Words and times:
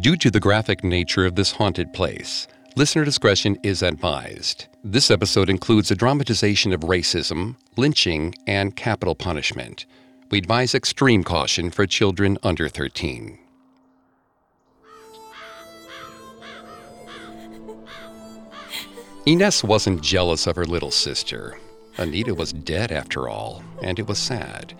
Due 0.00 0.16
to 0.16 0.30
the 0.30 0.40
graphic 0.40 0.82
nature 0.82 1.26
of 1.26 1.34
this 1.34 1.52
haunted 1.52 1.92
place, 1.92 2.48
listener 2.76 3.04
discretion 3.04 3.58
is 3.62 3.82
advised. 3.82 4.64
This 4.82 5.10
episode 5.10 5.50
includes 5.50 5.90
a 5.90 5.94
dramatization 5.94 6.72
of 6.72 6.80
racism, 6.80 7.56
lynching, 7.76 8.34
and 8.46 8.74
capital 8.74 9.14
punishment. 9.14 9.84
We 10.30 10.38
advise 10.38 10.74
extreme 10.74 11.22
caution 11.22 11.70
for 11.70 11.86
children 11.86 12.38
under 12.42 12.70
13. 12.70 13.38
Ines 19.26 19.62
wasn't 19.62 20.02
jealous 20.02 20.46
of 20.46 20.56
her 20.56 20.64
little 20.64 20.90
sister. 20.90 21.58
Anita 21.98 22.34
was 22.34 22.54
dead 22.54 22.92
after 22.92 23.28
all, 23.28 23.62
and 23.82 23.98
it 23.98 24.06
was 24.06 24.18
sad. 24.18 24.72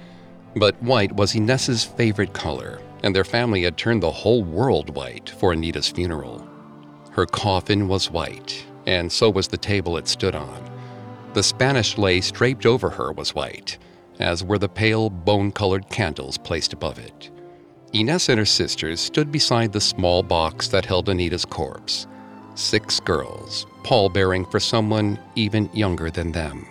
But 0.55 0.81
white 0.83 1.13
was 1.13 1.35
Ines's 1.35 1.85
favorite 1.85 2.35
color, 2.35 2.81
and 3.03 3.15
their 3.15 3.25
family 3.25 3.63
had 3.63 3.77
turned 3.77 4.03
the 4.03 4.11
whole 4.11 4.45
world 4.45 4.95
white 4.95 5.31
for 5.31 5.53
Anita's 5.53 5.89
funeral. 5.89 6.47
Her 7.11 7.27
coffin 7.27 7.89
was 7.89 8.11
white, 8.11 8.65
and 8.87 9.11
so 9.11 9.31
was 9.31 9.49
the 9.49 9.57
table 9.57 9.97
it 9.97 10.09
stood 10.09 10.35
on. 10.35 10.71
The 11.33 11.43
Spanish 11.43 11.97
lace 11.97 12.31
draped 12.31 12.67
over 12.67 12.91
her 12.91 13.13
was 13.13 13.35
white, 13.35 13.79
as 14.19 14.45
were 14.45 14.59
the 14.59 14.69
pale, 14.69 15.09
bone 15.09 15.53
colored 15.53 15.89
candles 15.89 16.37
placed 16.37 16.73
above 16.73 16.99
it. 16.99 17.31
Ines 17.95 18.29
and 18.29 18.39
her 18.39 18.45
sisters 18.45 19.01
stood 19.01 19.33
beside 19.33 19.73
the 19.73 19.81
small 19.81 20.23
box 20.23 20.69
that 20.69 20.85
held 20.87 21.09
Anita's 21.09 21.45
corpse. 21.45 22.07
Six 22.55 23.01
girls, 23.01 23.67
pallbearing 23.85 24.45
for 24.51 24.61
someone 24.61 25.19
even 25.35 25.71
younger 25.73 26.11
than 26.11 26.33
them. 26.33 26.67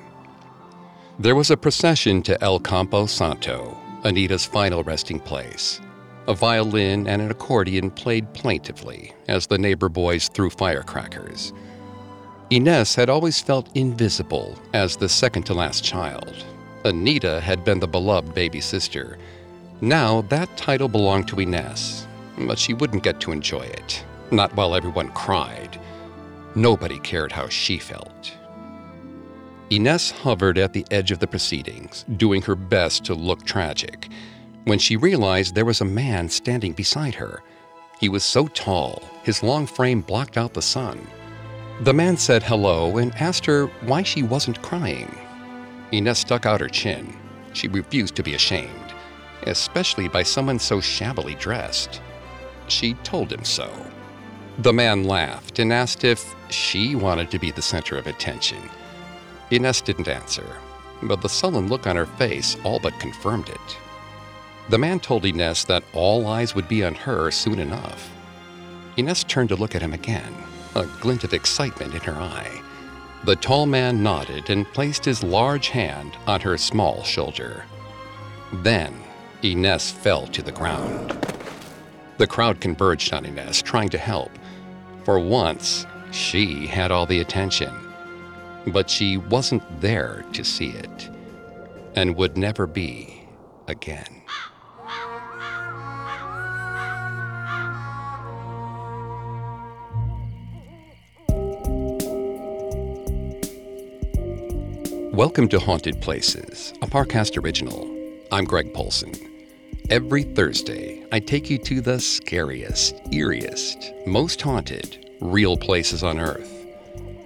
There 1.22 1.36
was 1.36 1.52
a 1.52 1.56
procession 1.56 2.24
to 2.24 2.44
El 2.44 2.60
Campo 2.60 3.06
Santo, 3.06 3.78
Anita's 4.04 4.44
final 4.44 4.84
resting 4.84 5.20
place. 5.20 5.80
A 6.28 6.34
violin 6.34 7.06
and 7.06 7.22
an 7.22 7.30
accordion 7.30 7.92
played 7.92 8.34
plaintively 8.34 9.14
as 9.28 9.46
the 9.46 9.60
neighbor 9.60 9.88
boys 9.88 10.30
threw 10.30 10.50
firecrackers. 10.50 11.54
Ines 12.50 12.96
had 12.96 13.08
always 13.08 13.40
felt 13.40 13.70
invisible 13.76 14.58
as 14.74 14.98
the 14.98 15.08
second 15.08 15.44
to 15.44 15.54
last 15.54 15.84
child. 15.84 16.44
Anita 16.86 17.40
had 17.40 17.64
been 17.64 17.80
the 17.80 17.88
beloved 17.88 18.34
baby 18.34 18.60
sister. 18.60 19.20
Now 19.80 20.22
that 20.24 20.58
title 20.58 20.88
belonged 20.88 21.28
to 21.28 21.40
Ines, 21.40 22.08
but 22.48 22.58
she 22.58 22.74
wouldn't 22.74 23.04
get 23.04 23.20
to 23.20 23.32
enjoy 23.32 23.68
it, 23.68 24.04
not 24.32 24.56
while 24.56 24.74
everyone 24.74 25.10
cried. 25.10 25.80
Nobody 26.56 26.98
cared 26.98 27.32
how 27.32 27.48
she 27.48 27.78
felt. 27.78 28.36
Ines 29.72 30.12
hovered 30.12 30.58
at 30.58 30.74
the 30.74 30.86
edge 30.92 31.12
of 31.12 31.20
the 31.20 31.28
proceedings, 31.28 32.04
doing 32.18 32.42
her 32.42 32.56
best 32.56 33.06
to 33.06 33.16
look 33.16 33.46
tragic 33.46 34.10
when 34.66 34.78
she 34.78 34.98
realized 34.98 35.56
there 35.56 35.64
was 35.64 35.80
a 35.80 35.86
man 35.86 36.28
standing 36.28 36.74
beside 36.74 37.16
her. 37.16 37.42
He 37.98 38.10
was 38.10 38.26
so 38.26 38.48
tall, 38.48 39.02
his 39.24 39.42
long 39.42 39.66
frame 39.66 40.02
blocked 40.02 40.38
out 40.38 40.54
the 40.54 40.62
sun. 40.62 41.08
The 41.80 41.94
man 41.94 42.18
said 42.18 42.44
hello 42.44 42.98
and 42.98 43.16
asked 43.16 43.46
her 43.46 43.68
why 43.86 44.04
she 44.04 44.24
wasn't 44.24 44.62
crying. 44.62 45.18
Ines 45.94 46.20
stuck 46.20 46.46
out 46.46 46.60
her 46.60 46.68
chin. 46.68 47.18
She 47.54 47.70
refused 47.70 48.16
to 48.18 48.24
be 48.24 48.34
ashamed, 48.34 48.94
especially 49.44 50.10
by 50.10 50.24
someone 50.24 50.60
so 50.60 50.82
shabbily 50.82 51.36
dressed. 51.36 52.02
She 52.68 52.96
told 53.06 53.32
him 53.32 53.46
so. 53.46 53.72
The 54.58 54.74
man 54.74 55.06
laughed 55.06 55.60
and 55.60 55.72
asked 55.72 56.04
if 56.04 56.36
she 56.50 56.96
wanted 56.96 57.32
to 57.32 57.40
be 57.40 57.52
the 57.52 57.62
center 57.62 57.98
of 57.98 58.08
attention. 58.08 58.60
Ines 59.52 59.82
didn't 59.82 60.08
answer, 60.08 60.46
but 61.04 61.22
the 61.22 61.30
sullen 61.30 61.68
look 61.68 61.86
on 61.86 61.98
her 61.98 62.06
face 62.06 62.56
all 62.64 62.80
but 62.80 63.00
confirmed 63.00 63.50
it. 63.50 63.78
The 64.70 64.78
man 64.78 65.00
told 65.00 65.26
Ines 65.26 65.66
that 65.66 65.84
all 65.94 66.28
eyes 66.28 66.56
would 66.56 66.70
be 66.70 66.84
on 66.86 66.96
her 66.96 67.32
soon 67.32 67.60
enough. 67.60 68.10
Ines 68.98 69.24
turned 69.26 69.50
to 69.50 69.56
look 69.56 69.76
at 69.76 69.82
him 69.82 69.94
again, 69.94 70.34
a 70.76 70.86
glint 71.02 71.24
of 71.26 71.34
excitement 71.34 71.94
in 71.94 72.02
her 72.02 72.16
eye. 72.16 72.62
The 73.26 73.36
tall 73.36 73.66
man 73.66 74.02
nodded 74.02 74.50
and 74.50 74.66
placed 74.74 75.04
his 75.06 75.24
large 75.24 75.68
hand 75.70 76.16
on 76.26 76.40
her 76.42 76.58
small 76.58 77.04
shoulder. 77.04 77.66
Then 78.54 78.96
Ines 79.44 79.92
fell 79.92 80.28
to 80.28 80.42
the 80.42 80.52
ground. 80.52 81.18
The 82.18 82.28
crowd 82.28 82.62
converged 82.62 83.14
on 83.14 83.26
Ines, 83.26 83.62
trying 83.62 83.90
to 83.90 83.98
help. 83.98 84.32
For 85.04 85.20
once, 85.20 85.86
she 86.12 86.68
had 86.68 86.92
all 86.92 87.06
the 87.06 87.20
attention. 87.20 87.91
But 88.68 88.92
she 88.92 89.18
wasn't 89.18 89.64
there 89.82 90.24
to 90.34 90.44
see 90.44 90.70
it, 90.70 91.10
and 91.96 92.16
would 92.16 92.38
never 92.38 92.68
be 92.68 93.28
again. 93.68 94.22
Welcome 105.12 105.48
to 105.50 105.60
Haunted 105.60 106.00
Places, 106.00 106.74
a 106.84 106.88
Parcast 106.88 107.44
original. 107.44 107.90
I'm 108.32 108.46
Greg 108.46 108.76
Polcyn. 108.76 109.14
Every 109.90 110.22
Thursday, 110.22 111.04
I 111.12 111.20
take 111.20 111.50
you 111.50 111.58
to 111.58 111.82
the 111.82 112.00
scariest, 112.00 112.96
eeriest, 113.06 114.06
most 114.06 114.40
haunted, 114.40 115.12
real 115.20 115.58
places 115.58 116.04
on 116.04 116.20
Earth. 116.20 116.61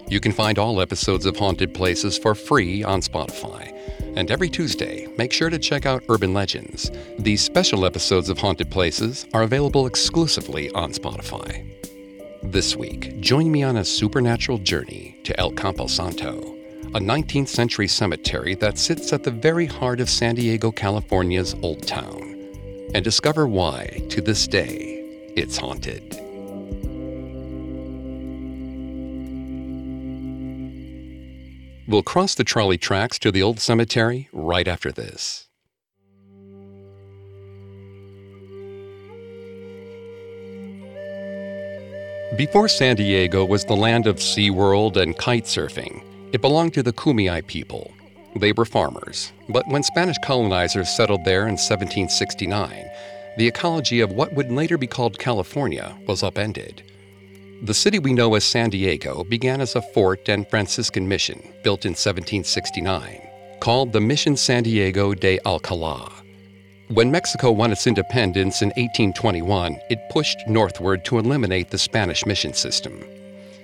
You 0.07 0.19
can 0.19 0.31
find 0.31 0.59
all 0.59 0.81
episodes 0.81 1.25
of 1.25 1.35
Haunted 1.38 1.73
Places 1.73 2.17
for 2.17 2.35
free 2.35 2.83
on 2.83 3.01
Spotify. 3.01 3.71
And 4.16 4.31
every 4.31 4.49
Tuesday, 4.49 5.07
make 5.17 5.33
sure 5.33 5.49
to 5.49 5.59
check 5.59 5.85
out 5.85 6.03
Urban 6.09 6.33
Legends. 6.33 6.91
These 7.19 7.41
special 7.41 7.85
episodes 7.85 8.29
of 8.29 8.38
Haunted 8.38 8.69
Places 8.71 9.25
are 9.33 9.43
available 9.43 9.88
exclusively 9.88 10.69
on 10.71 10.91
Spotify. 10.91 11.71
This 12.43 12.75
week, 12.75 13.19
join 13.19 13.51
me 13.51 13.63
on 13.63 13.77
a 13.77 13.85
supernatural 13.85 14.59
journey 14.59 15.17
to 15.23 15.39
El 15.39 15.51
Campo 15.51 15.88
Santo 15.88 16.55
a 16.95 16.99
19th 16.99 17.49
century 17.49 17.89
cemetery 17.89 18.55
that 18.55 18.77
sits 18.77 19.11
at 19.11 19.22
the 19.22 19.31
very 19.31 19.66
heart 19.66 19.99
of 19.99 20.09
San 20.09 20.35
Diego, 20.35 20.72
California's 20.72 21.53
Old 21.61 21.85
Town, 21.85 22.22
and 22.93 23.03
discover 23.03 23.47
why, 23.47 24.01
to 24.09 24.22
this 24.22 24.47
day, 24.47 25.03
it's 25.35 25.57
haunted. 25.57 26.24
We'll 31.88 32.03
cross 32.03 32.34
the 32.34 32.44
trolley 32.44 32.79
tracks 32.79 33.19
to 33.19 33.31
the 33.31 33.44
old 33.44 33.59
cemetery 33.59 34.28
right 34.34 34.68
after 34.68 34.91
this. 34.91 35.47
Before 42.35 42.68
San 42.68 42.96
Diego 42.96 43.46
was 43.46 43.66
the 43.66 43.75
land 43.75 44.07
of 44.07 44.18
SeaWorld 44.18 44.97
and 44.97 45.16
kite 45.18 45.46
surfing, 45.46 46.03
it 46.34 46.41
belonged 46.41 46.73
to 46.73 46.84
the 46.84 46.91
Kumeyaay 46.91 47.46
people. 47.46 47.94
They 48.35 48.52
were 48.52 48.66
farmers, 48.66 49.31
but 49.47 49.67
when 49.67 49.84
Spanish 49.84 50.17
colonizers 50.23 50.90
settled 50.90 51.23
there 51.23 51.44
in 51.44 51.53
1769, 51.53 52.90
the 53.38 53.47
ecology 53.47 54.02
of 54.02 54.12
what 54.12 54.34
would 54.34 54.52
later 54.52 54.78
be 54.78 54.88
called 54.88 55.19
California 55.19 55.96
was 56.07 56.23
upended. 56.23 56.84
The 57.63 57.73
city 57.73 57.99
we 57.99 58.13
know 58.13 58.35
as 58.35 58.43
San 58.43 58.69
Diego 58.69 59.23
began 59.23 59.61
as 59.61 59.75
a 59.75 59.81
fort 59.81 60.27
and 60.27 60.47
Franciscan 60.49 61.07
mission 61.07 61.39
built 61.63 61.85
in 61.85 61.91
1769, 61.91 63.21
called 63.61 63.93
the 63.93 64.01
Mission 64.01 64.35
San 64.35 64.63
Diego 64.63 65.13
de 65.13 65.39
Alcala. 65.45 66.11
When 66.89 67.09
Mexico 67.09 67.51
won 67.51 67.71
its 67.71 67.88
independence 67.88 68.61
in 68.61 68.69
1821, 68.69 69.79
it 69.89 70.09
pushed 70.11 70.38
northward 70.47 71.05
to 71.05 71.17
eliminate 71.17 71.69
the 71.69 71.77
Spanish 71.77 72.25
mission 72.25 72.53
system. 72.53 73.03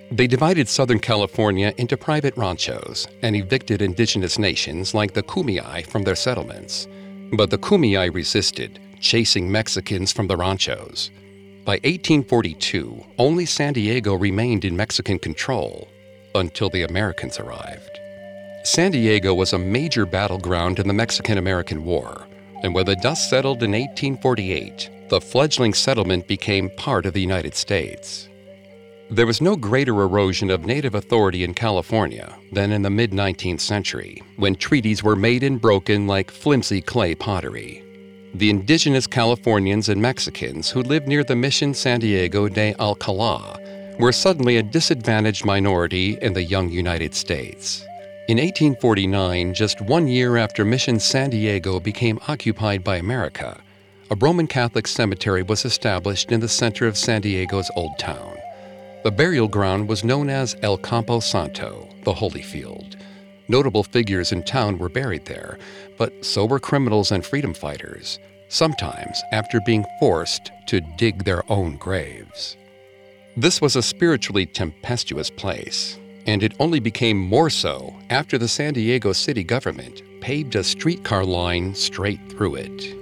They 0.09 0.25
divided 0.25 0.69
Southern 0.69 0.99
California 0.99 1.73
into 1.77 1.97
private 1.97 2.35
ranchos 2.37 3.07
and 3.21 3.35
evicted 3.35 3.81
indigenous 3.81 4.39
nations 4.39 4.93
like 4.93 5.13
the 5.13 5.23
Kumeyaay 5.23 5.85
from 5.85 6.03
their 6.03 6.15
settlements. 6.15 6.87
But 7.33 7.49
the 7.49 7.57
Kumeyaay 7.57 8.13
resisted, 8.13 8.79
chasing 8.99 9.51
Mexicans 9.51 10.11
from 10.11 10.27
the 10.27 10.37
ranchos. 10.37 11.11
By 11.63 11.73
1842, 11.73 13.05
only 13.19 13.45
San 13.45 13.73
Diego 13.73 14.15
remained 14.15 14.65
in 14.65 14.75
Mexican 14.75 15.19
control 15.19 15.87
until 16.33 16.71
the 16.71 16.81
Americans 16.81 17.39
arrived. 17.39 17.99
San 18.63 18.91
Diego 18.91 19.35
was 19.35 19.53
a 19.53 19.59
major 19.59 20.07
battleground 20.07 20.79
in 20.79 20.87
the 20.87 20.93
Mexican 20.93 21.37
American 21.37 21.83
War, 21.83 22.25
and 22.63 22.73
when 22.73 22.87
the 22.87 22.95
dust 22.95 23.29
settled 23.29 23.61
in 23.61 23.73
1848, 23.73 24.89
the 25.09 25.21
fledgling 25.21 25.75
settlement 25.75 26.27
became 26.27 26.71
part 26.77 27.05
of 27.05 27.13
the 27.13 27.21
United 27.21 27.53
States. 27.53 28.27
There 29.11 29.27
was 29.27 29.39
no 29.39 29.55
greater 29.55 30.01
erosion 30.01 30.49
of 30.49 30.65
native 30.65 30.95
authority 30.95 31.43
in 31.43 31.53
California 31.53 32.35
than 32.51 32.71
in 32.71 32.81
the 32.81 32.89
mid 32.89 33.11
19th 33.11 33.59
century, 33.59 34.23
when 34.37 34.55
treaties 34.55 35.03
were 35.03 35.15
made 35.15 35.43
and 35.43 35.61
broken 35.61 36.07
like 36.07 36.31
flimsy 36.31 36.81
clay 36.81 37.13
pottery. 37.13 37.83
The 38.33 38.49
indigenous 38.49 39.07
Californians 39.07 39.89
and 39.89 40.01
Mexicans 40.01 40.69
who 40.69 40.83
lived 40.83 41.05
near 41.05 41.23
the 41.23 41.35
Mission 41.35 41.73
San 41.73 41.99
Diego 41.99 42.47
de 42.47 42.73
Alcala 42.79 43.59
were 43.99 44.13
suddenly 44.13 44.55
a 44.55 44.63
disadvantaged 44.63 45.43
minority 45.43 46.17
in 46.21 46.31
the 46.31 46.41
young 46.41 46.69
United 46.69 47.13
States. 47.13 47.85
In 48.29 48.37
1849, 48.37 49.53
just 49.53 49.81
one 49.81 50.07
year 50.07 50.37
after 50.37 50.63
Mission 50.63 50.97
San 50.97 51.29
Diego 51.29 51.81
became 51.81 52.19
occupied 52.29 52.85
by 52.85 52.95
America, 52.95 53.59
a 54.09 54.15
Roman 54.15 54.47
Catholic 54.47 54.87
cemetery 54.87 55.43
was 55.43 55.65
established 55.65 56.31
in 56.31 56.39
the 56.39 56.47
center 56.47 56.87
of 56.87 56.97
San 56.97 57.21
Diego's 57.21 57.69
Old 57.75 57.99
Town. 57.99 58.37
The 59.03 59.11
burial 59.11 59.49
ground 59.49 59.89
was 59.89 60.05
known 60.05 60.29
as 60.29 60.55
El 60.61 60.77
Campo 60.77 61.19
Santo, 61.19 61.89
the 62.05 62.13
Holy 62.13 62.41
Field. 62.41 62.95
Notable 63.51 63.83
figures 63.83 64.31
in 64.31 64.43
town 64.43 64.77
were 64.77 64.87
buried 64.87 65.25
there, 65.25 65.59
but 65.97 66.23
so 66.23 66.45
were 66.45 66.57
criminals 66.57 67.11
and 67.11 67.25
freedom 67.25 67.53
fighters, 67.53 68.17
sometimes 68.47 69.21
after 69.33 69.59
being 69.65 69.85
forced 69.99 70.53
to 70.67 70.79
dig 70.79 71.25
their 71.25 71.43
own 71.51 71.75
graves. 71.75 72.55
This 73.35 73.59
was 73.59 73.75
a 73.75 73.81
spiritually 73.81 74.45
tempestuous 74.45 75.29
place, 75.29 75.99
and 76.25 76.43
it 76.43 76.53
only 76.61 76.79
became 76.79 77.17
more 77.17 77.49
so 77.49 77.93
after 78.09 78.37
the 78.37 78.47
San 78.47 78.71
Diego 78.71 79.11
city 79.11 79.43
government 79.43 80.01
paved 80.21 80.55
a 80.55 80.63
streetcar 80.63 81.25
line 81.25 81.75
straight 81.75 82.21
through 82.29 82.55
it. 82.55 82.95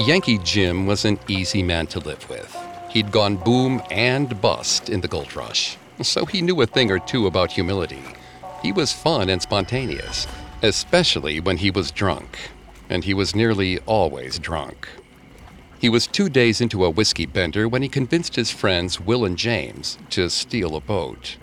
Yankee 0.00 0.38
Jim 0.38 0.84
was 0.84 1.04
an 1.04 1.20
easy 1.28 1.62
man 1.62 1.86
to 1.86 2.00
live 2.00 2.28
with. 2.28 2.67
He'd 2.90 3.12
gone 3.12 3.36
boom 3.36 3.82
and 3.90 4.40
bust 4.40 4.88
in 4.88 5.02
the 5.02 5.08
gold 5.08 5.36
rush, 5.36 5.76
so 6.02 6.24
he 6.24 6.40
knew 6.40 6.60
a 6.62 6.66
thing 6.66 6.90
or 6.90 6.98
two 6.98 7.26
about 7.26 7.52
humility. 7.52 8.02
He 8.62 8.72
was 8.72 8.92
fun 8.92 9.28
and 9.28 9.42
spontaneous, 9.42 10.26
especially 10.62 11.38
when 11.38 11.58
he 11.58 11.70
was 11.70 11.90
drunk, 11.90 12.38
and 12.88 13.04
he 13.04 13.12
was 13.12 13.34
nearly 13.34 13.78
always 13.80 14.38
drunk. 14.38 14.88
He 15.78 15.88
was 15.88 16.06
two 16.06 16.28
days 16.28 16.60
into 16.60 16.84
a 16.84 16.90
whiskey 16.90 17.26
bender 17.26 17.68
when 17.68 17.82
he 17.82 17.88
convinced 17.88 18.36
his 18.36 18.50
friends 18.50 18.98
Will 18.98 19.24
and 19.24 19.36
James 19.36 19.98
to 20.10 20.30
steal 20.30 20.74
a 20.74 20.80
boat. 20.80 21.36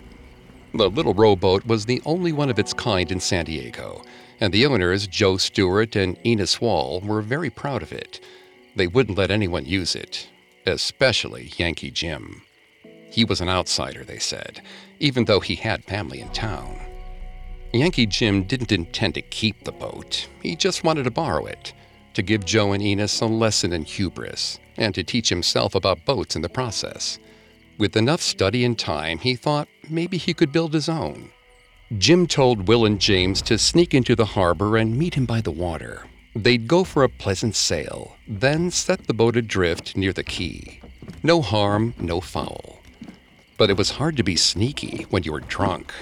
The 0.74 0.90
little 0.90 1.14
rowboat 1.14 1.64
was 1.64 1.86
the 1.86 2.02
only 2.04 2.32
one 2.32 2.50
of 2.50 2.58
its 2.58 2.74
kind 2.74 3.10
in 3.10 3.20
San 3.20 3.46
Diego, 3.46 4.02
and 4.40 4.52
the 4.52 4.66
owners, 4.66 5.06
Joe 5.06 5.36
Stewart 5.38 5.96
and 5.96 6.18
Enos 6.26 6.60
Wall, 6.60 7.00
were 7.00 7.22
very 7.22 7.50
proud 7.50 7.82
of 7.82 7.92
it. 7.92 8.20
They 8.74 8.88
wouldn't 8.88 9.16
let 9.16 9.30
anyone 9.30 9.64
use 9.64 9.96
it, 9.96 10.28
especially 10.66 11.52
Yankee 11.56 11.90
Jim. 11.90 12.42
He 13.10 13.24
was 13.24 13.40
an 13.40 13.48
outsider, 13.48 14.04
they 14.04 14.18
said, 14.18 14.62
even 14.98 15.24
though 15.24 15.40
he 15.40 15.54
had 15.54 15.84
family 15.84 16.20
in 16.20 16.28
town. 16.30 16.78
Yankee 17.72 18.06
Jim 18.06 18.44
didn't 18.44 18.72
intend 18.72 19.14
to 19.14 19.22
keep 19.22 19.64
the 19.64 19.72
boat, 19.72 20.28
he 20.42 20.56
just 20.56 20.84
wanted 20.84 21.04
to 21.04 21.10
borrow 21.10 21.46
it 21.46 21.72
to 22.14 22.22
give 22.22 22.46
Joe 22.46 22.72
and 22.72 22.82
Enos 22.82 23.20
a 23.20 23.26
lesson 23.26 23.74
in 23.74 23.84
hubris 23.84 24.58
and 24.78 24.94
to 24.94 25.04
teach 25.04 25.28
himself 25.28 25.74
about 25.74 26.06
boats 26.06 26.34
in 26.34 26.40
the 26.40 26.48
process. 26.48 27.18
With 27.76 27.94
enough 27.94 28.22
study 28.22 28.64
and 28.64 28.78
time, 28.78 29.18
he 29.18 29.34
thought 29.34 29.68
maybe 29.90 30.16
he 30.16 30.32
could 30.32 30.50
build 30.50 30.72
his 30.72 30.88
own. 30.88 31.30
Jim 31.98 32.26
told 32.26 32.68
Will 32.68 32.86
and 32.86 32.98
James 32.98 33.42
to 33.42 33.58
sneak 33.58 33.92
into 33.92 34.16
the 34.16 34.24
harbor 34.24 34.78
and 34.78 34.98
meet 34.98 35.14
him 35.14 35.26
by 35.26 35.42
the 35.42 35.50
water. 35.50 36.06
They'd 36.36 36.68
go 36.68 36.84
for 36.84 37.02
a 37.02 37.08
pleasant 37.08 37.56
sail, 37.56 38.14
then 38.28 38.70
set 38.70 39.06
the 39.06 39.14
boat 39.14 39.38
adrift 39.38 39.96
near 39.96 40.12
the 40.12 40.22
quay. 40.22 40.82
No 41.22 41.40
harm, 41.40 41.94
no 41.98 42.20
foul. 42.20 42.80
But 43.56 43.70
it 43.70 43.78
was 43.78 43.92
hard 43.92 44.18
to 44.18 44.22
be 44.22 44.36
sneaky 44.36 45.06
when 45.08 45.22
you 45.22 45.32
were 45.32 45.40
drunk. 45.40 45.94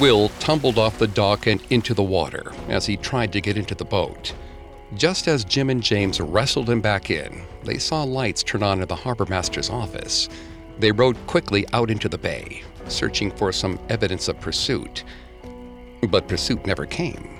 Will 0.00 0.28
tumbled 0.38 0.78
off 0.78 1.00
the 1.00 1.08
dock 1.08 1.48
and 1.48 1.60
into 1.70 1.94
the 1.94 2.04
water 2.04 2.52
as 2.68 2.86
he 2.86 2.96
tried 2.96 3.32
to 3.32 3.40
get 3.40 3.58
into 3.58 3.74
the 3.74 3.84
boat. 3.84 4.32
Just 4.94 5.26
as 5.26 5.44
Jim 5.44 5.68
and 5.68 5.82
James 5.82 6.20
wrestled 6.20 6.70
him 6.70 6.80
back 6.80 7.10
in, 7.10 7.42
they 7.64 7.78
saw 7.78 8.04
lights 8.04 8.44
turn 8.44 8.62
on 8.62 8.80
in 8.80 8.86
the 8.86 8.94
harbor 8.94 9.26
master's 9.26 9.68
office. 9.68 10.28
They 10.78 10.92
rowed 10.92 11.16
quickly 11.26 11.66
out 11.72 11.90
into 11.90 12.08
the 12.08 12.18
bay, 12.18 12.62
searching 12.86 13.32
for 13.32 13.50
some 13.50 13.80
evidence 13.88 14.28
of 14.28 14.38
pursuit. 14.38 15.02
But 16.08 16.28
pursuit 16.28 16.64
never 16.68 16.86
came. 16.86 17.37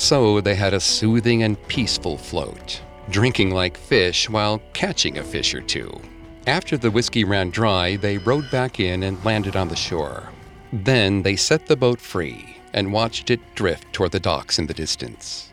So 0.00 0.40
they 0.40 0.54
had 0.54 0.72
a 0.72 0.80
soothing 0.80 1.42
and 1.42 1.62
peaceful 1.68 2.16
float, 2.16 2.80
drinking 3.10 3.50
like 3.50 3.76
fish 3.76 4.30
while 4.30 4.62
catching 4.72 5.18
a 5.18 5.22
fish 5.22 5.52
or 5.52 5.60
two. 5.60 6.00
After 6.46 6.78
the 6.78 6.90
whiskey 6.90 7.22
ran 7.22 7.50
dry, 7.50 7.96
they 7.96 8.16
rowed 8.16 8.50
back 8.50 8.80
in 8.80 9.02
and 9.02 9.22
landed 9.26 9.56
on 9.56 9.68
the 9.68 9.76
shore. 9.76 10.30
Then 10.72 11.22
they 11.22 11.36
set 11.36 11.66
the 11.66 11.76
boat 11.76 12.00
free 12.00 12.56
and 12.72 12.94
watched 12.94 13.28
it 13.28 13.40
drift 13.54 13.92
toward 13.92 14.12
the 14.12 14.18
docks 14.18 14.58
in 14.58 14.66
the 14.66 14.74
distance. 14.74 15.52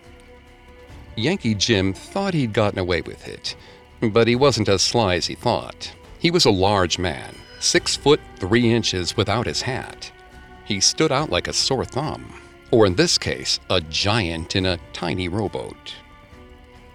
Yankee 1.18 1.54
Jim 1.54 1.94
thought 1.94 2.34
he'd 2.34 2.54
gotten 2.54 2.80
away 2.80 3.02
with 3.02 3.28
it, 3.28 3.54
but 4.02 4.30
he 4.30 4.38
wasn't 4.38 4.70
as 4.70 4.82
sly 4.82 5.16
as 5.16 5.28
he 5.28 5.36
thought. 5.36 5.94
He 6.20 6.32
was 6.32 6.46
a 6.46 6.52
large 6.52 6.98
man, 6.98 7.36
six 7.60 7.98
foot 7.98 8.22
three 8.38 8.74
inches 8.74 9.18
without 9.18 9.46
his 9.46 9.64
hat. 9.64 10.10
He 10.64 10.80
stood 10.80 11.12
out 11.12 11.30
like 11.30 11.50
a 11.50 11.54
sore 11.54 11.84
thumb, 11.84 12.42
or 12.72 12.86
in 12.86 12.96
this 12.96 13.18
case, 13.18 13.60
a 13.70 13.82
giant 13.82 14.56
in 14.56 14.66
a 14.66 14.80
tiny 14.94 15.28
rowboat. 15.28 15.96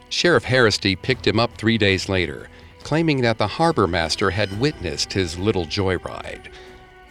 Sheriff 0.08 0.44
Haraszthy 0.44 1.00
picked 1.00 1.26
him 1.26 1.40
up 1.40 1.56
three 1.56 1.78
days 1.78 2.08
later, 2.08 2.48
claiming 2.82 3.22
that 3.22 3.38
the 3.38 3.46
harbor 3.46 3.86
master 3.86 4.30
had 4.30 4.60
witnessed 4.60 5.12
his 5.12 5.38
little 5.38 5.64
joyride 5.64 6.48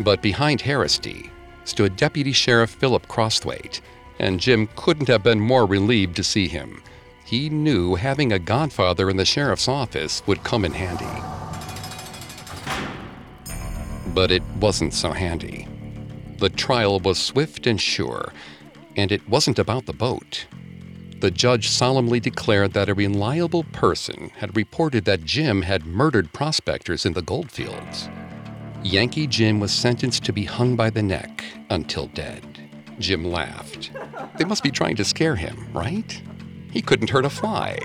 but 0.03 0.21
behind 0.21 0.61
Haraszthy 0.61 1.29
stood 1.65 1.95
Deputy 1.95 2.31
Sheriff 2.31 2.71
Philip 2.71 3.07
Crosthwaite, 3.07 3.81
and 4.19 4.39
Jim 4.39 4.67
couldn't 4.75 5.07
have 5.07 5.23
been 5.23 5.39
more 5.39 5.65
relieved 5.65 6.15
to 6.15 6.23
see 6.23 6.47
him. 6.47 6.81
He 7.25 7.49
knew 7.49 7.95
having 7.95 8.33
a 8.33 8.39
godfather 8.39 9.09
in 9.09 9.17
the 9.17 9.25
sheriff's 9.25 9.67
office 9.67 10.21
would 10.27 10.43
come 10.43 10.65
in 10.65 10.73
handy. 10.73 11.05
But 14.13 14.31
it 14.31 14.43
wasn't 14.59 14.93
so 14.93 15.11
handy. 15.11 15.67
The 16.39 16.49
trial 16.49 16.99
was 16.99 17.17
swift 17.17 17.67
and 17.67 17.79
sure, 17.79 18.33
and 18.95 19.11
it 19.11 19.27
wasn't 19.29 19.59
about 19.59 19.85
the 19.85 19.93
boat. 19.93 20.45
The 21.19 21.31
judge 21.31 21.69
solemnly 21.69 22.19
declared 22.19 22.73
that 22.73 22.89
a 22.89 22.95
reliable 22.95 23.63
person 23.65 24.31
had 24.38 24.55
reported 24.55 25.05
that 25.05 25.23
Jim 25.23 25.61
had 25.61 25.85
murdered 25.85 26.33
prospectors 26.33 27.05
in 27.05 27.13
the 27.13 27.21
goldfields. 27.21 28.09
Yankee 28.83 29.27
Jim 29.27 29.59
was 29.59 29.71
sentenced 29.71 30.23
to 30.25 30.33
be 30.33 30.45
hung 30.45 30.75
by 30.75 30.89
the 30.89 31.03
neck 31.03 31.43
until 31.69 32.07
dead. 32.07 32.69
Jim 32.97 33.23
laughed. 33.23 33.91
They 34.38 34.45
must 34.45 34.63
be 34.63 34.71
trying 34.71 34.95
to 34.95 35.05
scare 35.05 35.35
him, 35.35 35.67
right? 35.73 36.21
He 36.71 36.81
couldn't 36.81 37.11
hurt 37.11 37.25
a 37.25 37.29
fly. 37.29 37.77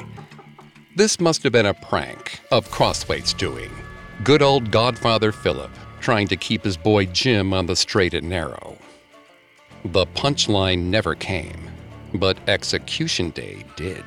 This 0.96 1.20
must 1.20 1.42
have 1.42 1.52
been 1.52 1.66
a 1.66 1.74
prank 1.74 2.40
of 2.50 2.70
Crosthwaite's 2.70 3.34
doing. 3.34 3.70
Good 4.24 4.40
old 4.40 4.70
Godfather 4.70 5.30
Philip 5.30 5.70
trying 6.00 6.28
to 6.28 6.36
keep 6.36 6.64
his 6.64 6.76
boy 6.76 7.04
Jim 7.06 7.52
on 7.52 7.66
the 7.66 7.76
straight 7.76 8.14
and 8.14 8.28
narrow. 8.28 8.78
The 9.84 10.06
punchline 10.06 10.84
never 10.84 11.14
came, 11.14 11.70
but 12.14 12.38
execution 12.48 13.30
day 13.30 13.64
did. 13.76 14.04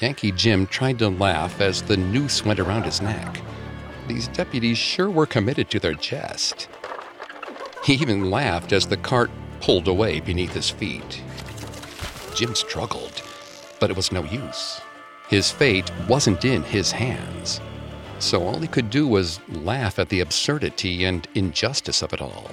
Yankee 0.00 0.32
Jim 0.32 0.66
tried 0.66 0.98
to 1.00 1.08
laugh 1.08 1.60
as 1.60 1.82
the 1.82 1.96
noose 1.96 2.44
went 2.44 2.60
around 2.60 2.84
his 2.84 3.02
neck 3.02 3.40
these 4.10 4.26
deputies 4.26 4.76
sure 4.76 5.08
were 5.08 5.24
committed 5.24 5.70
to 5.70 5.78
their 5.78 5.94
jest. 5.94 6.68
He 7.84 7.94
even 7.94 8.28
laughed 8.28 8.72
as 8.72 8.86
the 8.86 8.96
cart 8.96 9.30
pulled 9.60 9.86
away 9.86 10.18
beneath 10.18 10.52
his 10.52 10.68
feet. 10.68 11.22
Jim 12.34 12.56
struggled, 12.56 13.22
but 13.78 13.88
it 13.88 13.96
was 13.96 14.10
no 14.10 14.24
use. 14.24 14.80
His 15.28 15.52
fate 15.52 15.90
wasn't 16.08 16.44
in 16.44 16.64
his 16.64 16.90
hands. 16.90 17.60
So 18.18 18.42
all 18.42 18.58
he 18.58 18.66
could 18.66 18.90
do 18.90 19.06
was 19.06 19.38
laugh 19.48 20.00
at 20.00 20.08
the 20.08 20.20
absurdity 20.20 21.04
and 21.04 21.28
injustice 21.36 22.02
of 22.02 22.12
it 22.12 22.20
all. 22.20 22.50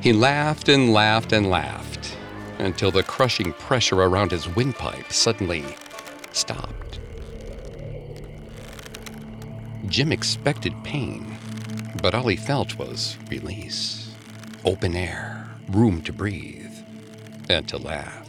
He 0.00 0.14
laughed 0.14 0.70
and 0.70 0.92
laughed 0.94 1.32
and 1.32 1.50
laughed 1.50 2.16
until 2.58 2.90
the 2.90 3.02
crushing 3.02 3.52
pressure 3.52 4.00
around 4.00 4.30
his 4.30 4.48
windpipe 4.48 5.12
suddenly 5.12 5.64
stopped. 6.32 7.00
Jim 9.86 10.10
expected 10.10 10.72
pain, 10.84 11.36
but 12.00 12.14
all 12.14 12.28
he 12.28 12.36
felt 12.36 12.78
was 12.78 13.18
release, 13.28 14.14
open 14.64 14.96
air, 14.96 15.50
room 15.68 16.00
to 16.02 16.12
breathe, 16.12 16.72
and 17.50 17.68
to 17.68 17.76
laugh. 17.76 18.26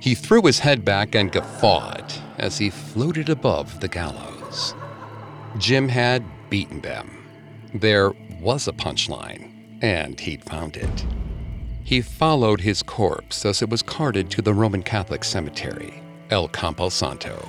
He 0.00 0.14
threw 0.14 0.42
his 0.42 0.60
head 0.60 0.84
back 0.84 1.14
and 1.14 1.30
guffawed 1.30 2.12
as 2.38 2.58
he 2.58 2.70
floated 2.70 3.28
above 3.28 3.80
the 3.80 3.88
gallows. 3.88 4.74
Jim 5.58 5.88
had 5.88 6.24
beaten 6.50 6.80
them. 6.80 7.24
There 7.74 8.12
was 8.40 8.66
a 8.66 8.72
punchline, 8.72 9.57
and 9.80 10.18
he'd 10.18 10.44
found 10.44 10.76
it. 10.76 11.04
He 11.84 12.00
followed 12.00 12.60
his 12.60 12.82
corpse 12.82 13.46
as 13.46 13.62
it 13.62 13.70
was 13.70 13.82
carted 13.82 14.30
to 14.30 14.42
the 14.42 14.52
Roman 14.52 14.82
Catholic 14.82 15.24
cemetery, 15.24 16.02
El 16.30 16.48
Campo 16.48 16.88
Santo. 16.88 17.48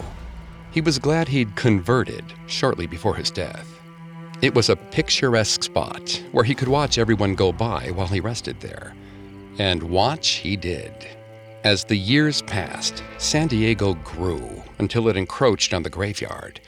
He 0.72 0.82
was 0.82 1.00
glad 1.00 1.28
he'd 1.28 1.56
converted 1.56 2.24
shortly 2.48 2.88
before 2.88 3.16
his 3.16 3.32
death. 3.32 3.68
It 4.42 4.56
was 4.56 4.70
a 4.70 4.76
picturesque 4.78 5.64
spot 5.64 6.24
where 6.32 6.46
he 6.46 6.56
could 6.56 6.70
watch 6.70 6.98
everyone 6.98 7.36
go 7.36 7.52
by 7.52 7.92
while 7.92 8.08
he 8.08 8.22
rested 8.22 8.62
there. 8.62 8.94
And 9.58 9.84
watch 9.84 10.36
he 10.36 10.56
did. 10.56 10.94
As 11.66 11.84
the 11.84 11.98
years 11.98 12.42
passed, 12.44 13.04
San 13.18 13.48
Diego 13.48 13.96
grew 13.96 14.64
until 14.78 15.10
it 15.10 15.18
encroached 15.18 15.74
on 15.74 15.84
the 15.84 15.90
graveyard. 15.90 16.62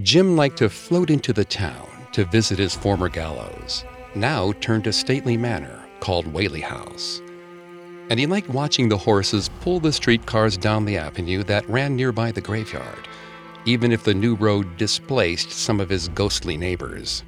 Jim 0.00 0.36
liked 0.36 0.56
to 0.58 0.70
float 0.70 1.10
into 1.10 1.34
the 1.34 1.44
town 1.44 1.90
to 2.12 2.24
visit 2.24 2.58
his 2.58 2.74
former 2.74 3.10
gallows, 3.10 3.84
now 4.14 4.52
turned 4.60 4.86
a 4.86 4.92
stately 4.92 5.36
manor 5.36 5.80
called 6.00 6.26
Whaley 6.26 6.60
House. 6.60 7.20
and 8.10 8.20
he 8.20 8.26
liked 8.26 8.48
watching 8.50 8.88
the 8.88 8.98
horses 8.98 9.48
pull 9.60 9.80
the 9.80 9.92
streetcars 9.92 10.56
down 10.58 10.84
the 10.84 10.98
avenue 10.98 11.42
that 11.44 11.68
ran 11.68 11.96
nearby 11.96 12.30
the 12.30 12.40
graveyard, 12.40 13.08
even 13.64 13.92
if 13.92 14.04
the 14.04 14.14
new 14.14 14.34
road 14.34 14.76
displaced 14.76 15.50
some 15.50 15.80
of 15.80 15.88
his 15.88 16.08
ghostly 16.08 16.56
neighbors. 16.56 17.24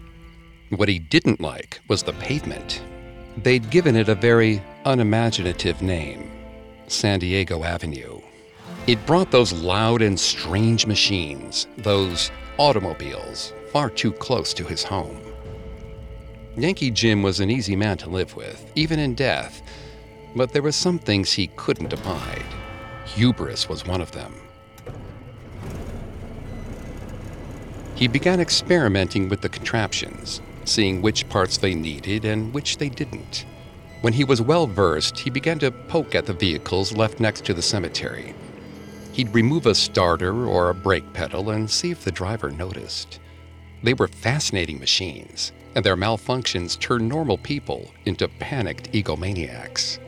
What 0.71 0.89
he 0.89 0.99
didn't 0.99 1.41
like 1.41 1.81
was 1.89 2.03
the 2.03 2.13
pavement. 2.15 2.83
They'd 3.39 3.71
given 3.71 3.97
it 3.97 4.09
a 4.09 4.15
very 4.15 4.63
unimaginative 4.85 5.81
name 5.83 6.31
San 6.87 7.19
Diego 7.19 7.65
Avenue. 7.65 8.21
It 8.87 9.07
brought 9.07 9.31
those 9.31 9.53
loud 9.55 10.03
and 10.03 10.21
strange 10.21 10.87
machines, 10.87 11.67
those 11.79 12.31
automobiles, 12.59 13.55
far 13.73 13.89
too 13.89 14.13
close 14.13 14.53
to 14.55 14.65
his 14.65 14.85
home. 14.85 15.19
Yankee 16.57 16.93
Jim 16.93 17.23
was 17.23 17.41
an 17.41 17.51
easy 17.51 17.75
man 17.75 17.97
to 17.99 18.09
live 18.09 18.37
with, 18.37 18.71
even 18.77 19.01
in 19.01 19.15
death, 19.15 19.61
but 20.37 20.53
there 20.53 20.63
were 20.63 20.71
some 20.71 21.01
things 21.01 21.33
he 21.33 21.49
couldn't 21.57 21.93
abide. 21.93 22.45
Hubris 23.07 23.69
was 23.69 23.85
one 23.85 24.01
of 24.01 24.13
them. 24.13 24.35
He 27.97 28.07
began 28.07 28.41
experimenting 28.41 29.29
with 29.29 29.41
the 29.41 29.49
contraptions, 29.49 30.41
seeing 30.65 31.03
which 31.03 31.29
parts 31.29 31.59
they 31.59 31.75
needed 31.75 32.25
and 32.25 32.55
which 32.55 32.79
they 32.79 32.89
didn't. 32.89 33.47
When 34.03 34.13
he 34.13 34.23
was 34.23 34.41
well 34.41 34.67
versed, 34.69 35.19
he 35.19 35.31
began 35.31 35.59
to 35.61 35.73
poke 35.73 36.15
at 36.15 36.27
the 36.27 36.33
vehicles 36.35 36.93
left 36.93 37.19
next 37.19 37.45
to 37.47 37.55
the 37.55 37.63
cemetery. 37.63 38.35
He'd 39.13 39.35
remove 39.35 39.67
a 39.67 39.75
starter 39.75 40.47
or 40.47 40.71
a 40.71 40.75
brake 40.75 41.13
pedal 41.13 41.51
and 41.51 41.71
see 41.71 41.91
if 41.91 42.05
the 42.05 42.13
driver 42.13 42.51
noticed. 42.51 43.19
They 43.83 43.95
were 43.95 44.09
fascinating 44.09 44.79
machines, 44.79 45.53
and 45.75 45.85
their 45.85 45.97
malfunctions 45.97 46.79
turned 46.79 47.09
normal 47.09 47.39
people 47.39 47.91
into 48.07 48.29
panicked 48.29 48.93
egomaniacs. 48.93 49.99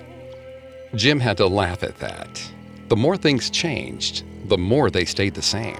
Jim 0.94 1.20
had 1.20 1.36
to 1.36 1.46
laugh 1.46 1.82
at 1.82 1.98
that. 1.98 2.50
The 2.88 2.96
more 2.96 3.16
things 3.16 3.50
changed, 3.50 4.24
the 4.48 4.58
more 4.58 4.90
they 4.90 5.04
stayed 5.04 5.34
the 5.34 5.42
same. 5.42 5.78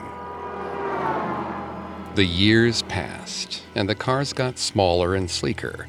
The 2.17 2.25
years 2.25 2.83
passed, 2.83 3.63
and 3.75 3.89
the 3.89 3.95
cars 3.95 4.33
got 4.33 4.59
smaller 4.59 5.15
and 5.15 5.31
sleeker. 5.31 5.87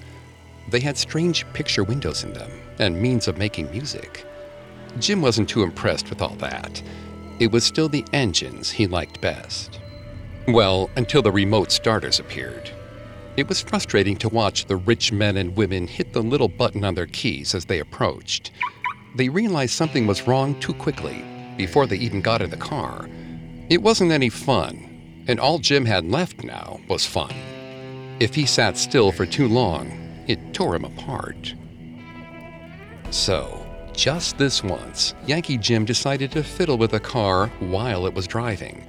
They 0.70 0.82
had 0.82 0.98
strange 0.98 1.46
picture 1.54 1.84
windows 1.84 2.24
in 2.24 2.34
them 2.34 2.52
and 2.80 3.02
means 3.02 3.28
of 3.28 3.38
making 3.38 3.72
music. 3.72 4.26
Jim 5.00 5.22
wasn't 5.22 5.50
too 5.50 5.64
impressed 5.64 6.10
with 6.10 6.22
all 6.22 6.36
that. 6.36 6.84
It 7.40 7.52
was 7.52 7.64
still 7.64 7.90
the 7.90 8.06
engines 8.14 8.72
he 8.72 8.88
liked 8.88 9.22
best. 9.22 9.80
Well, 10.48 10.90
until 10.96 11.22
the 11.22 11.32
remote 11.32 11.72
starters 11.72 12.20
appeared. 12.20 12.72
It 13.38 13.48
was 13.48 13.62
frustrating 13.62 14.18
to 14.18 14.30
watch 14.30 14.66
the 14.66 14.76
rich 14.76 15.12
men 15.12 15.38
and 15.38 15.56
women 15.56 15.88
hit 15.88 16.12
the 16.12 16.24
little 16.24 16.50
button 16.50 16.84
on 16.84 16.96
their 16.96 17.08
keys 17.08 17.56
as 17.56 17.66
they 17.66 17.80
approached 17.80 18.52
they 19.18 19.30
realized 19.30 19.74
something 19.74 20.06
was 20.06 20.28
wrong 20.28 20.60
too 20.60 20.74
quickly 20.74 21.26
before 21.58 21.88
they 21.88 21.98
even 21.98 22.22
got 22.22 22.42
in 22.42 22.52
the 22.52 22.58
car. 22.58 23.10
It 23.70 23.82
wasn't 23.82 24.12
any 24.12 24.30
fun, 24.30 25.24
and 25.28 25.40
all 25.40 25.58
Jim 25.58 25.86
had 25.86 26.06
left 26.06 26.44
now 26.44 26.80
was 26.88 27.06
fun. 27.06 27.34
If 28.20 28.36
he 28.36 28.46
sat 28.46 28.78
still 28.78 29.12
for 29.12 29.26
too 29.26 29.48
long, 29.48 30.24
it 30.28 30.54
tore 30.54 30.76
him 30.76 30.86
apart. 30.86 31.56
So, 33.10 33.66
just 33.94 34.38
this 34.38 34.64
once, 34.64 35.16
Yankee 35.26 35.58
Jim 35.58 35.84
decided 35.84 36.32
to 36.32 36.44
fiddle 36.44 36.78
with 36.78 36.94
a 36.94 37.00
car 37.00 37.48
while 37.60 38.06
it 38.06 38.14
was 38.14 38.28
driving. 38.28 38.86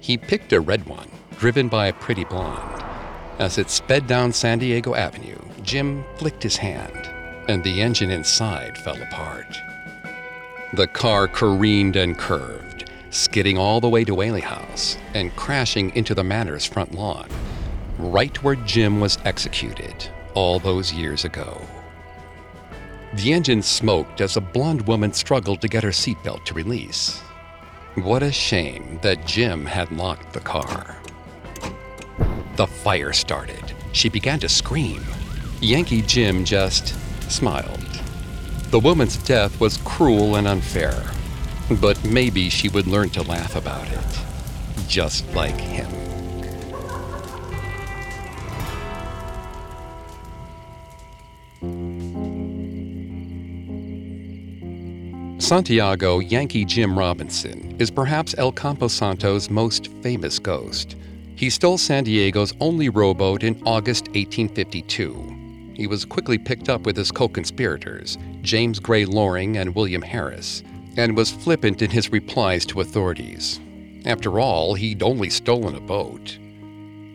He 0.00 0.18
picked 0.18 0.52
a 0.52 0.60
red 0.60 0.86
one, 0.86 1.10
driven 1.38 1.68
by 1.68 1.86
a 1.86 1.92
pretty 1.94 2.24
blonde. 2.24 2.89
As 3.40 3.56
it 3.56 3.70
sped 3.70 4.06
down 4.06 4.34
San 4.34 4.58
Diego 4.58 4.94
Avenue, 4.94 5.38
Jim 5.62 6.04
flicked 6.16 6.42
his 6.42 6.58
hand, 6.58 7.08
and 7.48 7.64
the 7.64 7.80
engine 7.80 8.10
inside 8.10 8.76
fell 8.76 9.00
apart. 9.00 9.58
The 10.74 10.86
car 10.86 11.26
careened 11.26 11.96
and 11.96 12.18
curved, 12.18 12.90
skidding 13.08 13.56
all 13.56 13.80
the 13.80 13.88
way 13.88 14.04
to 14.04 14.14
Whaley 14.14 14.42
House 14.42 14.98
and 15.14 15.34
crashing 15.36 15.88
into 15.96 16.14
the 16.14 16.22
manor's 16.22 16.66
front 16.66 16.94
lawn, 16.94 17.30
right 17.98 18.36
where 18.42 18.56
Jim 18.56 19.00
was 19.00 19.16
executed 19.24 20.10
all 20.34 20.58
those 20.58 20.92
years 20.92 21.24
ago. 21.24 21.62
The 23.14 23.32
engine 23.32 23.62
smoked 23.62 24.20
as 24.20 24.36
a 24.36 24.42
blonde 24.42 24.86
woman 24.86 25.14
struggled 25.14 25.62
to 25.62 25.68
get 25.68 25.82
her 25.82 25.92
seatbelt 25.92 26.44
to 26.44 26.52
release. 26.52 27.20
What 27.94 28.22
a 28.22 28.32
shame 28.32 28.98
that 29.00 29.26
Jim 29.26 29.64
had 29.64 29.90
locked 29.90 30.34
the 30.34 30.40
car. 30.40 30.99
The 32.60 32.66
fire 32.66 33.14
started. 33.14 33.72
She 33.92 34.10
began 34.10 34.38
to 34.40 34.48
scream. 34.50 35.02
Yankee 35.62 36.02
Jim 36.02 36.44
just 36.44 36.88
smiled. 37.32 37.80
The 38.70 38.78
woman's 38.78 39.16
death 39.16 39.58
was 39.58 39.78
cruel 39.78 40.36
and 40.36 40.46
unfair, 40.46 41.10
but 41.80 42.04
maybe 42.04 42.50
she 42.50 42.68
would 42.68 42.86
learn 42.86 43.08
to 43.16 43.22
laugh 43.22 43.56
about 43.56 43.90
it, 43.90 44.86
just 44.88 45.26
like 45.34 45.58
him. 45.58 45.88
Santiago 55.40 56.18
Yankee 56.18 56.66
Jim 56.66 56.98
Robinson 56.98 57.74
is 57.78 57.90
perhaps 57.90 58.34
El 58.36 58.52
Campo 58.52 58.88
Santo's 58.88 59.48
most 59.48 59.86
famous 60.02 60.38
ghost. 60.38 60.96
He 61.40 61.50
stole 61.50 61.78
San 61.78 62.04
Diego's 62.04 62.54
only 62.60 62.88
rowboat 62.88 63.42
in 63.42 63.60
August 63.64 64.08
1852 64.08 65.40
he 65.80 65.86
was 65.86 66.04
quickly 66.04 66.36
picked 66.36 66.68
up 66.68 66.82
with 66.82 66.94
his 66.94 67.10
co 67.10 67.26
conspirators, 67.26 68.18
James 68.42 68.78
Gray 68.78 69.06
Loring 69.06 69.56
and 69.56 69.74
William 69.74 70.02
Harris, 70.02 70.62
and 70.98 71.16
was 71.16 71.30
flippant 71.30 71.80
in 71.80 71.88
his 71.88 72.12
replies 72.12 72.66
to 72.66 72.82
authorities. 72.82 73.58
After 74.04 74.38
all, 74.38 74.74
he'd 74.74 75.02
only 75.02 75.30
stolen 75.30 75.74
a 75.74 75.80
boat. 75.80 76.38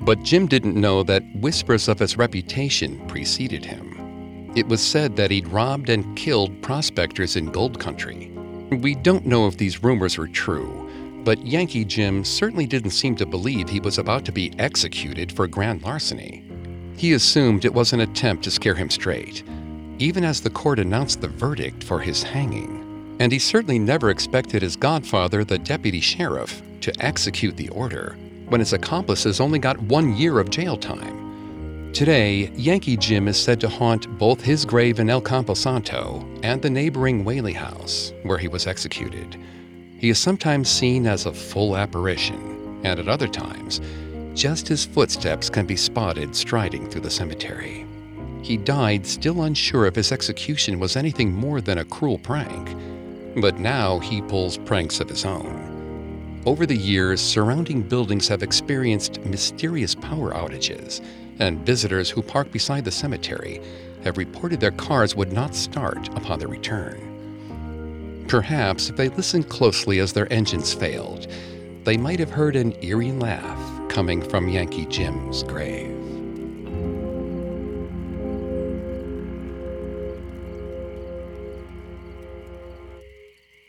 But 0.02 0.24
Jim 0.24 0.48
didn't 0.48 0.82
know 0.82 1.04
that 1.04 1.22
whispers 1.36 1.88
of 1.88 2.00
his 2.00 2.18
reputation 2.18 3.08
preceded 3.08 3.64
him. 3.64 4.52
It 4.56 4.68
was 4.68 4.82
said 4.82 5.16
that 5.16 5.30
he'd 5.30 5.50
robbed 5.50 5.90
and 5.90 6.18
killed 6.18 6.60
prospectors 6.64 7.36
in 7.36 7.52
gold 7.52 7.80
country. 7.80 8.32
We 8.72 8.96
don't 8.96 9.28
know 9.28 9.46
if 9.46 9.58
these 9.58 9.84
rumors 9.84 10.18
were 10.18 10.28
true, 10.28 10.85
but 11.26 11.46
Yankee 11.46 11.84
Jim 11.84 12.24
certainly 12.24 12.68
didn't 12.68 12.92
seem 12.92 13.16
to 13.16 13.26
believe 13.26 13.68
he 13.68 13.80
was 13.80 13.98
about 13.98 14.24
to 14.26 14.32
be 14.32 14.54
executed 14.60 15.32
for 15.32 15.48
grand 15.48 15.82
larceny. 15.82 16.46
He 16.98 17.14
assumed 17.14 17.66
it 17.66 17.74
was 17.74 17.92
an 17.92 18.02
attempt 18.02 18.44
to 18.44 18.52
scare 18.52 18.76
him 18.76 18.92
straight, 18.92 19.44
even 19.98 20.24
as 20.24 20.40
the 20.40 20.52
court 20.52 20.78
announced 20.78 21.22
the 21.22 21.28
verdict 21.28 21.84
for 21.84 22.00
his 22.00 22.22
hanging. 22.22 23.18
And 23.20 23.32
he 23.32 23.40
certainly 23.40 23.80
never 23.80 24.12
expected 24.12 24.62
his 24.62 24.76
godfather, 24.76 25.44
the 25.44 25.58
deputy 25.58 26.00
sheriff, 26.00 26.62
to 26.82 26.94
execute 27.04 27.58
the 27.58 27.70
order 27.70 28.16
when 28.48 28.60
his 28.60 28.74
accomplices 28.74 29.42
only 29.42 29.58
got 29.58 29.82
one 29.82 30.16
year 30.16 30.40
of 30.40 30.52
jail 30.52 30.78
time. 30.78 31.92
Today, 31.92 32.52
Yankee 32.56 32.98
Jim 32.98 33.28
is 33.28 33.42
said 33.42 33.60
to 33.62 33.70
haunt 33.70 34.16
both 34.20 34.42
his 34.42 34.64
grave 34.64 35.00
in 35.00 35.10
El 35.10 35.22
Campo 35.22 35.56
Santo 35.56 36.28
and 36.44 36.62
the 36.62 36.70
neighboring 36.70 37.24
Whaley 37.24 37.54
House, 37.54 38.14
where 38.24 38.38
he 38.38 38.48
was 38.48 38.68
executed. 38.68 39.38
He 39.98 40.10
is 40.10 40.20
sometimes 40.20 40.70
seen 40.70 41.08
as 41.08 41.26
a 41.26 41.34
full 41.34 41.78
apparition, 41.78 42.82
and 42.84 43.00
at 43.00 43.08
other 43.08 43.28
times, 43.28 43.80
just 44.34 44.68
his 44.68 44.86
footsteps 44.86 45.50
can 45.50 45.66
be 45.66 45.78
spotted 45.78 46.36
striding 46.36 46.90
through 46.90 47.02
the 47.02 47.10
cemetery. 47.10 47.86
He 48.42 48.58
died 48.58 49.08
still 49.08 49.44
unsure 49.44 49.86
if 49.86 49.96
his 49.96 50.12
execution 50.12 50.80
was 50.80 50.96
anything 50.98 51.34
more 51.34 51.62
than 51.62 51.78
a 51.78 51.86
cruel 51.86 52.20
prank, 52.20 52.76
but 53.42 53.60
now 53.60 54.00
he 54.00 54.22
pulls 54.22 54.58
pranks 54.58 55.00
of 55.00 55.10
his 55.10 55.26
own. 55.26 56.42
Over 56.46 56.66
the 56.66 56.78
years, 56.78 57.22
surrounding 57.22 57.82
buildings 57.82 58.28
have 58.28 58.44
experienced 58.44 59.20
mysterious 59.26 59.96
power 59.96 60.32
outages, 60.34 61.04
and 61.40 61.66
visitors 61.66 62.10
who 62.10 62.22
park 62.22 62.52
beside 62.52 62.86
the 62.86 62.92
cemetery 62.92 63.62
have 64.04 64.18
reported 64.18 64.60
their 64.60 64.72
cars 64.72 65.16
would 65.16 65.34
not 65.34 65.56
start 65.56 66.08
upon 66.10 66.38
their 66.38 66.48
return. 66.48 67.15
Perhaps 68.28 68.90
if 68.90 68.96
they 68.96 69.10
listened 69.10 69.50
closely 69.50 70.00
as 70.00 70.14
their 70.14 70.32
engines 70.34 70.74
failed, 70.74 71.28
they 71.84 71.96
might 71.96 72.20
have 72.20 72.32
heard 72.32 72.56
an 72.56 72.74
eerie 72.84 73.12
laugh 73.12 73.90
coming 73.90 74.22
from 74.22 74.50
Yankee 74.50 74.88
Jim's 74.88 75.44
grave. 75.44 75.92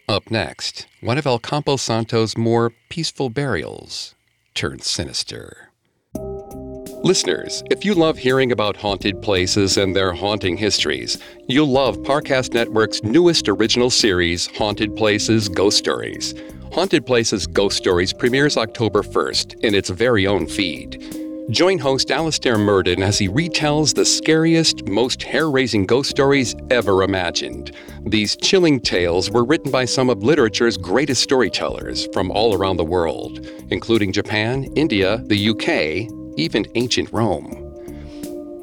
Up 0.08 0.30
next, 0.30 0.86
one 1.02 1.18
of 1.18 1.26
El 1.26 1.38
Campo 1.38 1.76
Santo's 1.76 2.38
more 2.38 2.72
peaceful 2.88 3.28
burials 3.28 4.14
turned 4.54 4.82
sinister. 4.82 5.65
Listeners, 7.06 7.62
if 7.70 7.84
you 7.84 7.94
love 7.94 8.18
hearing 8.18 8.50
about 8.50 8.76
haunted 8.76 9.22
places 9.22 9.76
and 9.76 9.94
their 9.94 10.12
haunting 10.12 10.56
histories, 10.56 11.16
you'll 11.46 11.68
love 11.68 11.96
Parcast 11.98 12.52
Network's 12.52 13.00
newest 13.04 13.48
original 13.48 13.90
series, 13.90 14.48
Haunted 14.56 14.96
Places 14.96 15.48
Ghost 15.48 15.78
Stories. 15.78 16.34
Haunted 16.72 17.06
Places 17.06 17.46
Ghost 17.46 17.76
Stories 17.76 18.12
premieres 18.12 18.56
October 18.56 19.04
1st 19.04 19.62
in 19.62 19.72
its 19.72 19.88
very 19.88 20.26
own 20.26 20.48
feed. 20.48 21.00
Join 21.48 21.78
host 21.78 22.10
Alastair 22.10 22.58
Murden 22.58 23.04
as 23.04 23.20
he 23.20 23.28
retells 23.28 23.94
the 23.94 24.04
scariest, 24.04 24.88
most 24.88 25.22
hair 25.22 25.48
raising 25.48 25.86
ghost 25.86 26.10
stories 26.10 26.56
ever 26.70 27.04
imagined. 27.04 27.70
These 28.04 28.36
chilling 28.38 28.80
tales 28.80 29.30
were 29.30 29.44
written 29.44 29.70
by 29.70 29.84
some 29.84 30.10
of 30.10 30.24
literature's 30.24 30.76
greatest 30.76 31.22
storytellers 31.22 32.08
from 32.12 32.32
all 32.32 32.54
around 32.54 32.78
the 32.78 32.84
world, 32.84 33.46
including 33.70 34.10
Japan, 34.10 34.64
India, 34.74 35.18
the 35.26 35.50
UK, 35.50 36.12
even 36.36 36.66
ancient 36.74 37.12
Rome. 37.12 37.62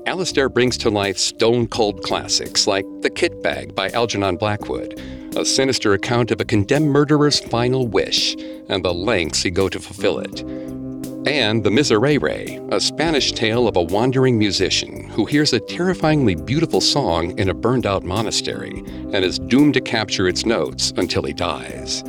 Alastair 0.06 0.50
brings 0.50 0.78
to 0.78 0.90
life 0.90 1.18
stone 1.18 1.68
cold 1.68 2.04
classics 2.04 2.68
like 2.68 2.86
The 3.02 3.10
Kit 3.10 3.42
Bag 3.42 3.74
by 3.74 3.90
Algernon 3.90 4.38
Blackwood, 4.38 5.00
a 5.36 5.46
sinister 5.46 5.94
account 5.94 6.32
of 6.32 6.42
a 6.42 6.46
condemned 6.46 6.90
murderer's 6.90 7.40
final 7.40 7.88
wish 7.88 8.36
and 8.70 8.84
the 8.84 8.94
lengths 8.94 9.44
he 9.44 9.52
go 9.52 9.70
to 9.70 9.80
fulfill 9.80 10.20
it 10.20 10.44
and 11.26 11.64
The 11.64 11.70
Miserere, 11.70 12.60
a 12.72 12.80
Spanish 12.80 13.32
tale 13.32 13.68
of 13.68 13.78
a 13.78 13.82
wandering 13.82 14.38
musician 14.38 15.08
who 15.10 15.26
hears 15.26 15.54
a 15.54 15.60
terrifyingly 15.60 16.36
beautiful 16.36 16.82
song 16.82 17.38
in 17.40 17.50
a 17.50 17.54
burned 17.54 17.86
out 17.86 18.04
monastery 18.04 18.84
and 19.14 19.16
is 19.16 19.40
doomed 19.40 19.76
to 19.76 19.82
capture 19.82 20.28
its 20.28 20.46
notes 20.46 20.92
until 20.98 21.24
he 21.24 21.34
dies. 21.34 22.04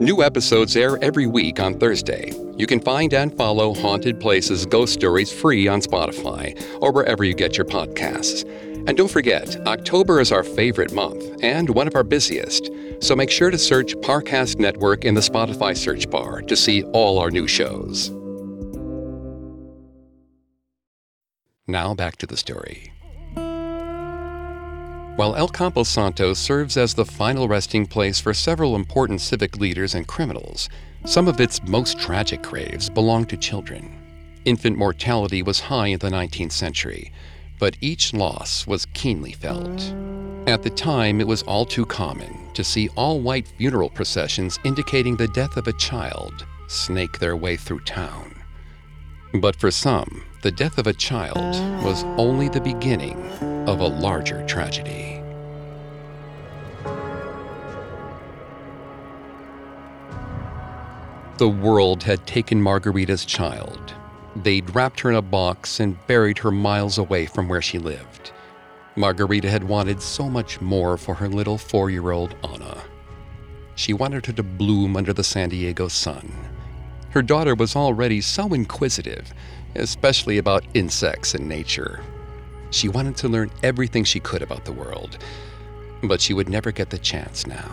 New 0.00 0.22
episodes 0.22 0.76
air 0.76 0.96
every 1.02 1.26
week 1.26 1.58
on 1.58 1.76
Thursday. 1.76 2.32
You 2.56 2.68
can 2.68 2.78
find 2.78 3.12
and 3.12 3.36
follow 3.36 3.74
Haunted 3.74 4.20
Places 4.20 4.64
Ghost 4.64 4.92
Stories 4.92 5.32
free 5.32 5.66
on 5.66 5.80
Spotify 5.80 6.56
or 6.80 6.92
wherever 6.92 7.24
you 7.24 7.34
get 7.34 7.56
your 7.56 7.64
podcasts. 7.66 8.44
And 8.86 8.96
don't 8.96 9.10
forget, 9.10 9.56
October 9.66 10.20
is 10.20 10.30
our 10.30 10.44
favorite 10.44 10.92
month 10.92 11.24
and 11.42 11.68
one 11.70 11.88
of 11.88 11.96
our 11.96 12.04
busiest. 12.04 12.70
So 13.00 13.16
make 13.16 13.28
sure 13.28 13.50
to 13.50 13.58
search 13.58 13.96
Parcast 13.96 14.60
Network 14.60 15.04
in 15.04 15.14
the 15.14 15.20
Spotify 15.20 15.76
search 15.76 16.08
bar 16.08 16.42
to 16.42 16.54
see 16.54 16.84
all 16.84 17.18
our 17.18 17.32
new 17.32 17.48
shows. 17.48 18.10
Now 21.66 21.92
back 21.94 22.14
to 22.18 22.26
the 22.26 22.36
story. 22.36 22.92
While 25.18 25.34
El 25.34 25.48
Campo 25.48 25.82
Santo 25.82 26.32
serves 26.32 26.76
as 26.76 26.94
the 26.94 27.04
final 27.04 27.48
resting 27.48 27.86
place 27.86 28.20
for 28.20 28.32
several 28.32 28.76
important 28.76 29.20
civic 29.20 29.56
leaders 29.56 29.96
and 29.96 30.06
criminals, 30.06 30.68
some 31.06 31.26
of 31.26 31.40
its 31.40 31.60
most 31.64 31.98
tragic 31.98 32.40
graves 32.40 32.88
belong 32.88 33.24
to 33.24 33.36
children. 33.36 34.00
Infant 34.44 34.78
mortality 34.78 35.42
was 35.42 35.58
high 35.58 35.88
in 35.88 35.98
the 35.98 36.08
19th 36.08 36.52
century, 36.52 37.10
but 37.58 37.76
each 37.80 38.14
loss 38.14 38.64
was 38.64 38.86
keenly 38.94 39.32
felt. 39.32 39.92
At 40.46 40.62
the 40.62 40.70
time, 40.70 41.20
it 41.20 41.26
was 41.26 41.42
all 41.42 41.66
too 41.66 41.84
common 41.84 42.52
to 42.54 42.62
see 42.62 42.88
all 42.90 43.20
white 43.20 43.48
funeral 43.48 43.90
processions 43.90 44.60
indicating 44.62 45.16
the 45.16 45.26
death 45.26 45.56
of 45.56 45.66
a 45.66 45.72
child 45.72 46.46
snake 46.68 47.18
their 47.18 47.36
way 47.36 47.56
through 47.56 47.80
town. 47.80 48.40
But 49.34 49.56
for 49.56 49.72
some, 49.72 50.24
the 50.42 50.52
death 50.52 50.78
of 50.78 50.86
a 50.86 50.92
child 50.92 51.56
was 51.84 52.04
only 52.16 52.48
the 52.48 52.60
beginning 52.60 53.20
of 53.68 53.80
a 53.80 53.86
larger 53.86 54.44
tragedy. 54.46 55.22
The 61.36 61.48
world 61.48 62.02
had 62.02 62.26
taken 62.26 62.62
Margarita's 62.62 63.24
child. 63.24 63.94
They'd 64.34 64.74
wrapped 64.74 65.00
her 65.00 65.10
in 65.10 65.16
a 65.16 65.22
box 65.22 65.80
and 65.80 66.04
buried 66.06 66.38
her 66.38 66.50
miles 66.50 66.96
away 66.96 67.26
from 67.26 67.46
where 67.46 67.62
she 67.62 67.78
lived. 67.78 68.32
Margarita 68.96 69.50
had 69.50 69.64
wanted 69.64 70.00
so 70.00 70.28
much 70.28 70.60
more 70.60 70.96
for 70.96 71.14
her 71.14 71.28
little 71.28 71.58
four 71.58 71.90
year 71.90 72.10
old 72.10 72.34
Anna. 72.42 72.82
She 73.74 73.92
wanted 73.92 74.26
her 74.26 74.32
to 74.32 74.42
bloom 74.42 74.96
under 74.96 75.12
the 75.12 75.22
San 75.22 75.50
Diego 75.50 75.88
sun. 75.88 76.32
Her 77.10 77.22
daughter 77.22 77.54
was 77.54 77.76
already 77.76 78.20
so 78.22 78.52
inquisitive 78.54 79.32
especially 79.74 80.38
about 80.38 80.64
insects 80.74 81.34
and 81.34 81.48
nature. 81.48 82.00
She 82.70 82.88
wanted 82.88 83.16
to 83.18 83.28
learn 83.28 83.50
everything 83.62 84.04
she 84.04 84.20
could 84.20 84.42
about 84.42 84.64
the 84.64 84.72
world, 84.72 85.18
but 86.02 86.20
she 86.20 86.34
would 86.34 86.48
never 86.48 86.70
get 86.70 86.90
the 86.90 86.98
chance 86.98 87.46
now. 87.46 87.70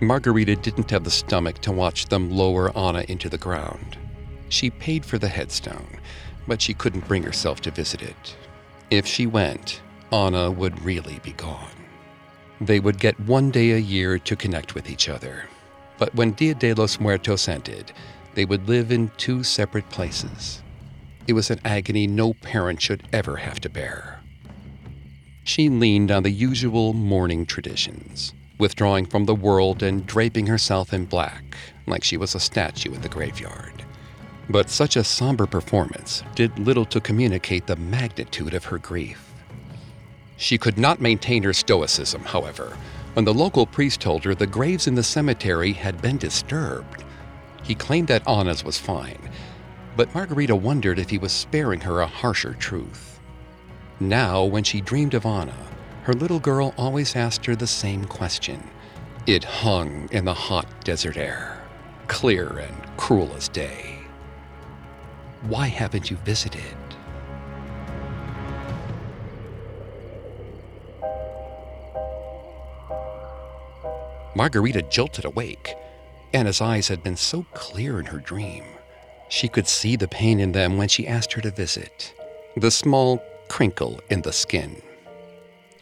Margarita 0.00 0.56
didn't 0.56 0.90
have 0.90 1.04
the 1.04 1.10
stomach 1.10 1.60
to 1.60 1.72
watch 1.72 2.06
them 2.06 2.30
lower 2.30 2.76
Anna 2.76 3.04
into 3.08 3.28
the 3.28 3.38
ground. 3.38 3.96
She 4.48 4.70
paid 4.70 5.04
for 5.04 5.18
the 5.18 5.28
headstone, 5.28 6.00
but 6.46 6.60
she 6.60 6.74
couldn't 6.74 7.08
bring 7.08 7.22
herself 7.22 7.60
to 7.62 7.70
visit 7.70 8.02
it. 8.02 8.36
If 8.90 9.06
she 9.06 9.26
went, 9.26 9.80
Anna 10.12 10.50
would 10.50 10.84
really 10.84 11.20
be 11.22 11.32
gone. 11.32 11.70
They 12.60 12.80
would 12.80 12.98
get 12.98 13.18
one 13.20 13.50
day 13.50 13.72
a 13.72 13.78
year 13.78 14.18
to 14.18 14.36
connect 14.36 14.74
with 14.74 14.90
each 14.90 15.08
other. 15.08 15.44
But 15.98 16.14
when 16.14 16.32
Dia 16.32 16.54
de 16.54 16.74
los 16.74 16.98
Muertos 16.98 17.48
ended, 17.48 17.92
they 18.34 18.44
would 18.44 18.68
live 18.68 18.90
in 18.90 19.10
two 19.16 19.44
separate 19.44 19.88
places. 19.90 20.63
It 21.26 21.32
was 21.32 21.50
an 21.50 21.60
agony 21.64 22.06
no 22.06 22.34
parent 22.34 22.82
should 22.82 23.08
ever 23.12 23.36
have 23.36 23.60
to 23.60 23.70
bear. 23.70 24.20
She 25.44 25.68
leaned 25.68 26.10
on 26.10 26.22
the 26.22 26.30
usual 26.30 26.92
mourning 26.92 27.46
traditions, 27.46 28.34
withdrawing 28.58 29.06
from 29.06 29.24
the 29.24 29.34
world 29.34 29.82
and 29.82 30.06
draping 30.06 30.46
herself 30.46 30.92
in 30.92 31.06
black, 31.06 31.56
like 31.86 32.04
she 32.04 32.16
was 32.16 32.34
a 32.34 32.40
statue 32.40 32.92
in 32.92 33.00
the 33.00 33.08
graveyard. 33.08 33.84
But 34.50 34.68
such 34.68 34.96
a 34.96 35.04
somber 35.04 35.46
performance 35.46 36.22
did 36.34 36.58
little 36.58 36.84
to 36.86 37.00
communicate 37.00 37.66
the 37.66 37.76
magnitude 37.76 38.52
of 38.52 38.64
her 38.64 38.78
grief. 38.78 39.32
She 40.36 40.58
could 40.58 40.76
not 40.78 41.00
maintain 41.00 41.42
her 41.42 41.54
stoicism, 41.54 42.22
however, 42.22 42.76
when 43.14 43.24
the 43.24 43.32
local 43.32 43.64
priest 43.64 44.00
told 44.00 44.24
her 44.24 44.34
the 44.34 44.46
graves 44.46 44.86
in 44.86 44.94
the 44.94 45.02
cemetery 45.02 45.72
had 45.72 46.02
been 46.02 46.18
disturbed. 46.18 47.04
He 47.62 47.74
claimed 47.74 48.08
that 48.08 48.28
Anna's 48.28 48.64
was 48.64 48.78
fine, 48.78 49.30
but 49.96 50.12
Margarita 50.14 50.56
wondered 50.56 50.98
if 50.98 51.10
he 51.10 51.18
was 51.18 51.32
sparing 51.32 51.80
her 51.80 52.00
a 52.00 52.06
harsher 52.06 52.54
truth. 52.54 53.20
Now, 54.00 54.44
when 54.44 54.64
she 54.64 54.80
dreamed 54.80 55.14
of 55.14 55.26
Anna, 55.26 55.56
her 56.02 56.12
little 56.12 56.40
girl 56.40 56.74
always 56.76 57.14
asked 57.16 57.46
her 57.46 57.56
the 57.56 57.66
same 57.66 58.04
question. 58.04 58.62
It 59.26 59.44
hung 59.44 60.08
in 60.10 60.24
the 60.24 60.34
hot 60.34 60.84
desert 60.84 61.16
air, 61.16 61.62
clear 62.08 62.58
and 62.58 62.96
cruel 62.96 63.32
as 63.36 63.48
day. 63.48 64.00
Why 65.42 65.68
haven't 65.68 66.10
you 66.10 66.16
visited? 66.18 66.62
Margarita 74.36 74.82
jolted 74.82 75.24
awake. 75.24 75.74
Anna's 76.32 76.60
eyes 76.60 76.88
had 76.88 77.04
been 77.04 77.16
so 77.16 77.46
clear 77.54 78.00
in 78.00 78.06
her 78.06 78.18
dream. 78.18 78.64
She 79.34 79.48
could 79.48 79.66
see 79.66 79.96
the 79.96 80.06
pain 80.06 80.38
in 80.38 80.52
them 80.52 80.76
when 80.76 80.86
she 80.86 81.08
asked 81.08 81.32
her 81.32 81.40
to 81.40 81.50
visit, 81.50 82.14
the 82.56 82.70
small 82.70 83.20
crinkle 83.48 84.00
in 84.08 84.22
the 84.22 84.32
skin. 84.32 84.80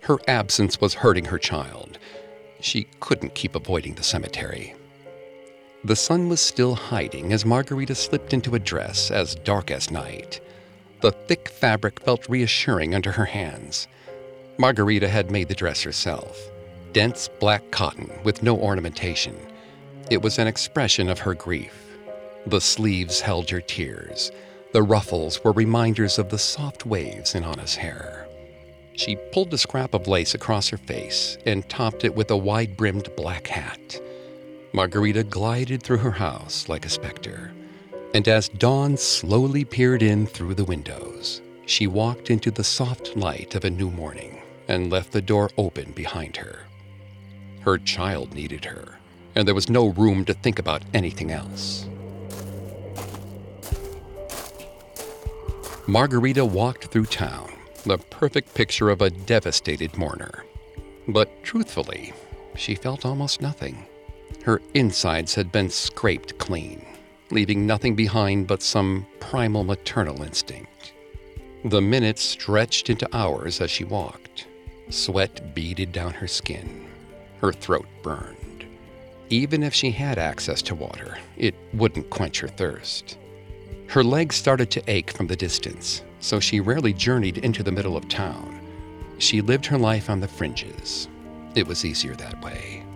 Her 0.00 0.16
absence 0.26 0.80
was 0.80 0.94
hurting 0.94 1.26
her 1.26 1.36
child. 1.36 1.98
She 2.60 2.86
couldn't 3.00 3.34
keep 3.34 3.54
avoiding 3.54 3.92
the 3.92 4.02
cemetery. 4.02 4.74
The 5.84 5.96
sun 5.96 6.30
was 6.30 6.40
still 6.40 6.74
hiding 6.74 7.34
as 7.34 7.44
Margarita 7.44 7.94
slipped 7.94 8.32
into 8.32 8.54
a 8.54 8.58
dress 8.58 9.10
as 9.10 9.34
dark 9.34 9.70
as 9.70 9.90
night. 9.90 10.40
The 11.02 11.12
thick 11.12 11.50
fabric 11.50 12.00
felt 12.00 12.30
reassuring 12.30 12.94
under 12.94 13.12
her 13.12 13.26
hands. 13.26 13.86
Margarita 14.56 15.10
had 15.10 15.30
made 15.30 15.48
the 15.48 15.54
dress 15.54 15.82
herself 15.82 16.38
dense 16.94 17.28
black 17.38 17.70
cotton 17.70 18.10
with 18.24 18.42
no 18.42 18.58
ornamentation. 18.58 19.36
It 20.10 20.22
was 20.22 20.38
an 20.38 20.46
expression 20.46 21.10
of 21.10 21.18
her 21.18 21.34
grief. 21.34 21.91
The 22.46 22.60
sleeves 22.60 23.20
held 23.20 23.50
her 23.50 23.60
tears. 23.60 24.32
The 24.72 24.82
ruffles 24.82 25.42
were 25.44 25.52
reminders 25.52 26.18
of 26.18 26.28
the 26.28 26.38
soft 26.38 26.84
waves 26.86 27.34
in 27.34 27.44
Anna's 27.44 27.76
hair. 27.76 28.26
She 28.94 29.16
pulled 29.32 29.54
a 29.54 29.58
scrap 29.58 29.94
of 29.94 30.06
lace 30.06 30.34
across 30.34 30.68
her 30.68 30.76
face 30.76 31.38
and 31.46 31.68
topped 31.68 32.04
it 32.04 32.14
with 32.14 32.30
a 32.30 32.36
wide 32.36 32.76
brimmed 32.76 33.14
black 33.16 33.46
hat. 33.46 34.00
Margarita 34.72 35.24
glided 35.24 35.82
through 35.82 35.98
her 35.98 36.12
house 36.12 36.68
like 36.68 36.84
a 36.84 36.90
specter. 36.90 37.52
And 38.14 38.26
as 38.28 38.48
dawn 38.48 38.96
slowly 38.96 39.64
peered 39.64 40.02
in 40.02 40.26
through 40.26 40.54
the 40.54 40.64
windows, 40.64 41.40
she 41.66 41.86
walked 41.86 42.30
into 42.30 42.50
the 42.50 42.64
soft 42.64 43.16
light 43.16 43.54
of 43.54 43.64
a 43.64 43.70
new 43.70 43.90
morning 43.90 44.42
and 44.68 44.90
left 44.90 45.12
the 45.12 45.22
door 45.22 45.50
open 45.56 45.92
behind 45.92 46.36
her. 46.36 46.60
Her 47.60 47.78
child 47.78 48.34
needed 48.34 48.64
her, 48.64 48.98
and 49.34 49.46
there 49.46 49.54
was 49.54 49.70
no 49.70 49.88
room 49.88 50.24
to 50.24 50.34
think 50.34 50.58
about 50.58 50.82
anything 50.92 51.30
else. 51.30 51.86
Margarita 55.88 56.44
walked 56.44 56.84
through 56.86 57.06
town, 57.06 57.52
the 57.82 57.98
perfect 57.98 58.54
picture 58.54 58.88
of 58.88 59.02
a 59.02 59.10
devastated 59.10 59.96
mourner. 59.98 60.44
But 61.08 61.42
truthfully, 61.42 62.12
she 62.54 62.76
felt 62.76 63.04
almost 63.04 63.42
nothing. 63.42 63.86
Her 64.44 64.62
insides 64.74 65.34
had 65.34 65.50
been 65.50 65.68
scraped 65.70 66.38
clean, 66.38 66.86
leaving 67.32 67.66
nothing 67.66 67.96
behind 67.96 68.46
but 68.46 68.62
some 68.62 69.06
primal 69.18 69.64
maternal 69.64 70.22
instinct. 70.22 70.92
The 71.64 71.80
minutes 71.80 72.22
stretched 72.22 72.88
into 72.88 73.08
hours 73.12 73.60
as 73.60 73.70
she 73.70 73.82
walked. 73.82 74.46
Sweat 74.88 75.52
beaded 75.52 75.90
down 75.90 76.12
her 76.12 76.28
skin. 76.28 76.86
Her 77.40 77.52
throat 77.52 77.86
burned. 78.04 78.66
Even 79.30 79.64
if 79.64 79.74
she 79.74 79.90
had 79.90 80.18
access 80.18 80.62
to 80.62 80.76
water, 80.76 81.18
it 81.36 81.56
wouldn't 81.74 82.10
quench 82.10 82.38
her 82.38 82.48
thirst. 82.48 83.18
Her 83.92 84.02
legs 84.02 84.36
started 84.36 84.70
to 84.70 84.82
ache 84.90 85.10
from 85.10 85.26
the 85.26 85.36
distance, 85.36 86.02
so 86.18 86.40
she 86.40 86.60
rarely 86.60 86.94
journeyed 86.94 87.36
into 87.36 87.62
the 87.62 87.70
middle 87.70 87.94
of 87.94 88.08
town. 88.08 88.58
She 89.18 89.42
lived 89.42 89.66
her 89.66 89.76
life 89.76 90.08
on 90.08 90.18
the 90.18 90.26
fringes. 90.26 91.08
It 91.54 91.66
was 91.66 91.84
easier 91.84 92.14
that 92.14 92.42
way. 92.42 92.86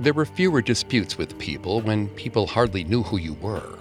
There 0.00 0.12
were 0.12 0.24
fewer 0.24 0.60
disputes 0.60 1.16
with 1.16 1.38
people 1.38 1.82
when 1.82 2.08
people 2.08 2.48
hardly 2.48 2.82
knew 2.82 3.04
who 3.04 3.18
you 3.18 3.34
were. 3.34 3.78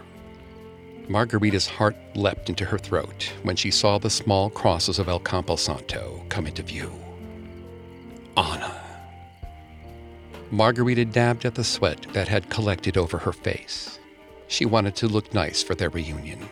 Margarita's 1.07 1.65
heart 1.65 1.95
leapt 2.13 2.49
into 2.49 2.65
her 2.65 2.77
throat 2.77 3.33
when 3.41 3.55
she 3.55 3.71
saw 3.71 3.97
the 3.97 4.11
small 4.11 4.51
crosses 4.51 4.99
of 4.99 5.09
El 5.09 5.21
Campo 5.21 5.55
Santo 5.55 6.23
come 6.29 6.45
into 6.45 6.61
view. 6.61 6.91
Anna. 8.37 8.79
Margarita 10.51 11.05
dabbed 11.05 11.45
at 11.45 11.55
the 11.55 11.63
sweat 11.63 12.05
that 12.13 12.27
had 12.27 12.51
collected 12.51 12.95
over 12.95 13.17
her 13.17 13.33
face. 13.33 13.97
She 14.47 14.65
wanted 14.65 14.95
to 14.97 15.07
look 15.07 15.33
nice 15.33 15.63
for 15.63 15.73
their 15.73 15.89
reunion. 15.89 16.47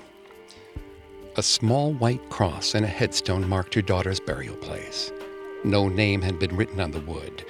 A 1.38 1.44
small 1.44 1.94
white 1.94 2.32
cross 2.32 2.74
and 2.74 2.84
a 2.84 2.88
headstone 2.88 3.48
marked 3.48 3.76
her 3.76 3.82
daughter's 3.84 4.20
burial 4.20 4.56
place. 4.56 5.12
No 5.64 5.88
name 5.88 6.24
had 6.24 6.40
been 6.40 6.56
written 6.56 6.80
on 6.80 6.90
the 6.90 7.02
wood, 7.02 7.46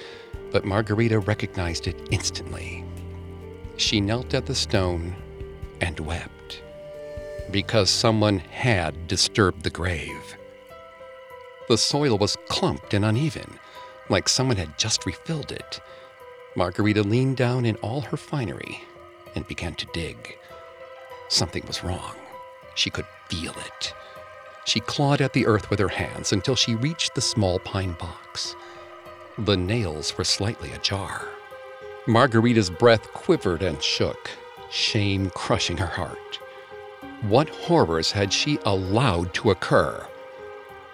but 0.52 0.66
Margarita 0.66 1.18
recognized 1.20 1.86
it 1.86 2.08
instantly. 2.10 2.84
She 3.78 4.02
knelt 4.02 4.34
at 4.34 4.44
the 4.44 4.54
stone 4.54 5.16
and 5.80 5.98
wept 6.00 6.62
because 7.50 7.88
someone 7.88 8.40
had 8.40 9.08
disturbed 9.08 9.62
the 9.62 9.70
grave. 9.70 10.36
The 11.68 11.78
soil 11.78 12.18
was 12.18 12.36
clumped 12.48 12.92
and 12.92 13.06
uneven, 13.06 13.58
like 14.10 14.28
someone 14.28 14.58
had 14.58 14.78
just 14.78 15.06
refilled 15.06 15.50
it. 15.50 15.80
Margarita 16.54 17.02
leaned 17.02 17.38
down 17.38 17.64
in 17.64 17.76
all 17.76 18.02
her 18.02 18.18
finery 18.18 18.82
and 19.34 19.48
began 19.48 19.74
to 19.76 19.86
dig. 19.94 20.36
Something 21.28 21.64
was 21.66 21.82
wrong. 21.82 22.16
She 22.74 22.90
could 22.90 23.06
feel 23.28 23.52
it. 23.52 23.94
She 24.64 24.80
clawed 24.80 25.20
at 25.20 25.32
the 25.32 25.46
earth 25.46 25.70
with 25.70 25.78
her 25.78 25.88
hands 25.88 26.32
until 26.32 26.54
she 26.54 26.74
reached 26.74 27.14
the 27.14 27.20
small 27.20 27.58
pine 27.60 27.92
box. 27.92 28.54
The 29.38 29.56
nails 29.56 30.16
were 30.18 30.24
slightly 30.24 30.72
ajar. 30.72 31.28
Margarita's 32.06 32.70
breath 32.70 33.12
quivered 33.12 33.62
and 33.62 33.82
shook, 33.82 34.30
shame 34.70 35.30
crushing 35.30 35.76
her 35.76 35.86
heart. 35.86 36.40
What 37.22 37.48
horrors 37.48 38.12
had 38.12 38.32
she 38.32 38.58
allowed 38.64 39.32
to 39.34 39.50
occur? 39.50 40.06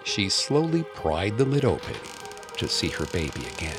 She 0.03 0.29
slowly 0.29 0.83
pried 0.93 1.37
the 1.37 1.45
lid 1.45 1.65
open 1.65 1.95
to 2.57 2.67
see 2.67 2.89
her 2.89 3.05
baby 3.07 3.45
again. 3.55 3.77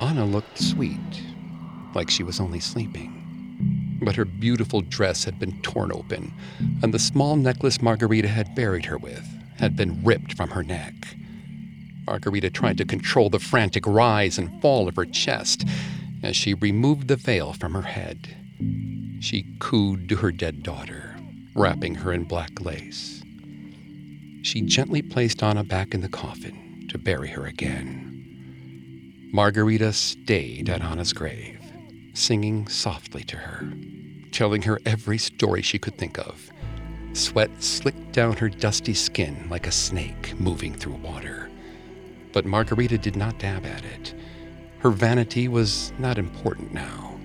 Anna 0.00 0.24
looked 0.24 0.58
sweet, 0.58 1.22
like 1.94 2.10
she 2.10 2.22
was 2.22 2.40
only 2.40 2.60
sleeping. 2.60 3.19
But 4.02 4.16
her 4.16 4.24
beautiful 4.24 4.80
dress 4.80 5.24
had 5.24 5.38
been 5.38 5.60
torn 5.62 5.92
open, 5.92 6.32
and 6.82 6.94
the 6.94 6.98
small 6.98 7.36
necklace 7.36 7.82
Margarita 7.82 8.28
had 8.28 8.54
buried 8.54 8.86
her 8.86 8.98
with 8.98 9.26
had 9.60 9.76
been 9.76 10.02
ripped 10.02 10.32
from 10.32 10.50
her 10.50 10.62
neck. 10.62 10.94
Margarita 12.06 12.50
tried 12.50 12.78
to 12.78 12.84
control 12.84 13.28
the 13.28 13.38
frantic 13.38 13.86
rise 13.86 14.38
and 14.38 14.60
fall 14.62 14.88
of 14.88 14.96
her 14.96 15.04
chest 15.04 15.64
as 16.22 16.34
she 16.34 16.54
removed 16.54 17.08
the 17.08 17.16
veil 17.16 17.52
from 17.52 17.74
her 17.74 17.82
head. 17.82 18.34
She 19.20 19.46
cooed 19.58 20.08
to 20.08 20.16
her 20.16 20.32
dead 20.32 20.62
daughter, 20.62 21.14
wrapping 21.54 21.96
her 21.96 22.12
in 22.12 22.24
black 22.24 22.60
lace. 22.60 23.22
She 24.42 24.62
gently 24.62 25.02
placed 25.02 25.42
Anna 25.42 25.62
back 25.62 25.92
in 25.92 26.00
the 26.00 26.08
coffin 26.08 26.86
to 26.88 26.98
bury 26.98 27.28
her 27.28 27.44
again. 27.46 29.28
Margarita 29.32 29.92
stayed 29.92 30.70
at 30.70 30.80
Anna's 30.80 31.12
grave, 31.12 31.59
singing 32.12 32.66
softly 32.68 33.22
to 33.24 33.36
her, 33.36 33.72
telling 34.32 34.62
her 34.62 34.80
every 34.84 35.18
story 35.18 35.62
she 35.62 35.78
could 35.78 35.96
think 35.96 36.18
of. 36.18 36.50
Sweat 37.12 37.50
slicked 37.62 38.12
down 38.12 38.36
her 38.36 38.48
dusty 38.48 38.94
skin 38.94 39.48
like 39.50 39.66
a 39.66 39.72
snake 39.72 40.38
moving 40.38 40.74
through 40.74 40.94
water. 40.94 41.50
But 42.32 42.46
Margarita 42.46 42.98
did 42.98 43.16
not 43.16 43.38
dab 43.38 43.66
at 43.66 43.84
it. 43.84 44.14
Her 44.78 44.90
vanity 44.90 45.48
was 45.48 45.92
not 45.98 46.18
important 46.18 46.72
now. 46.72 47.18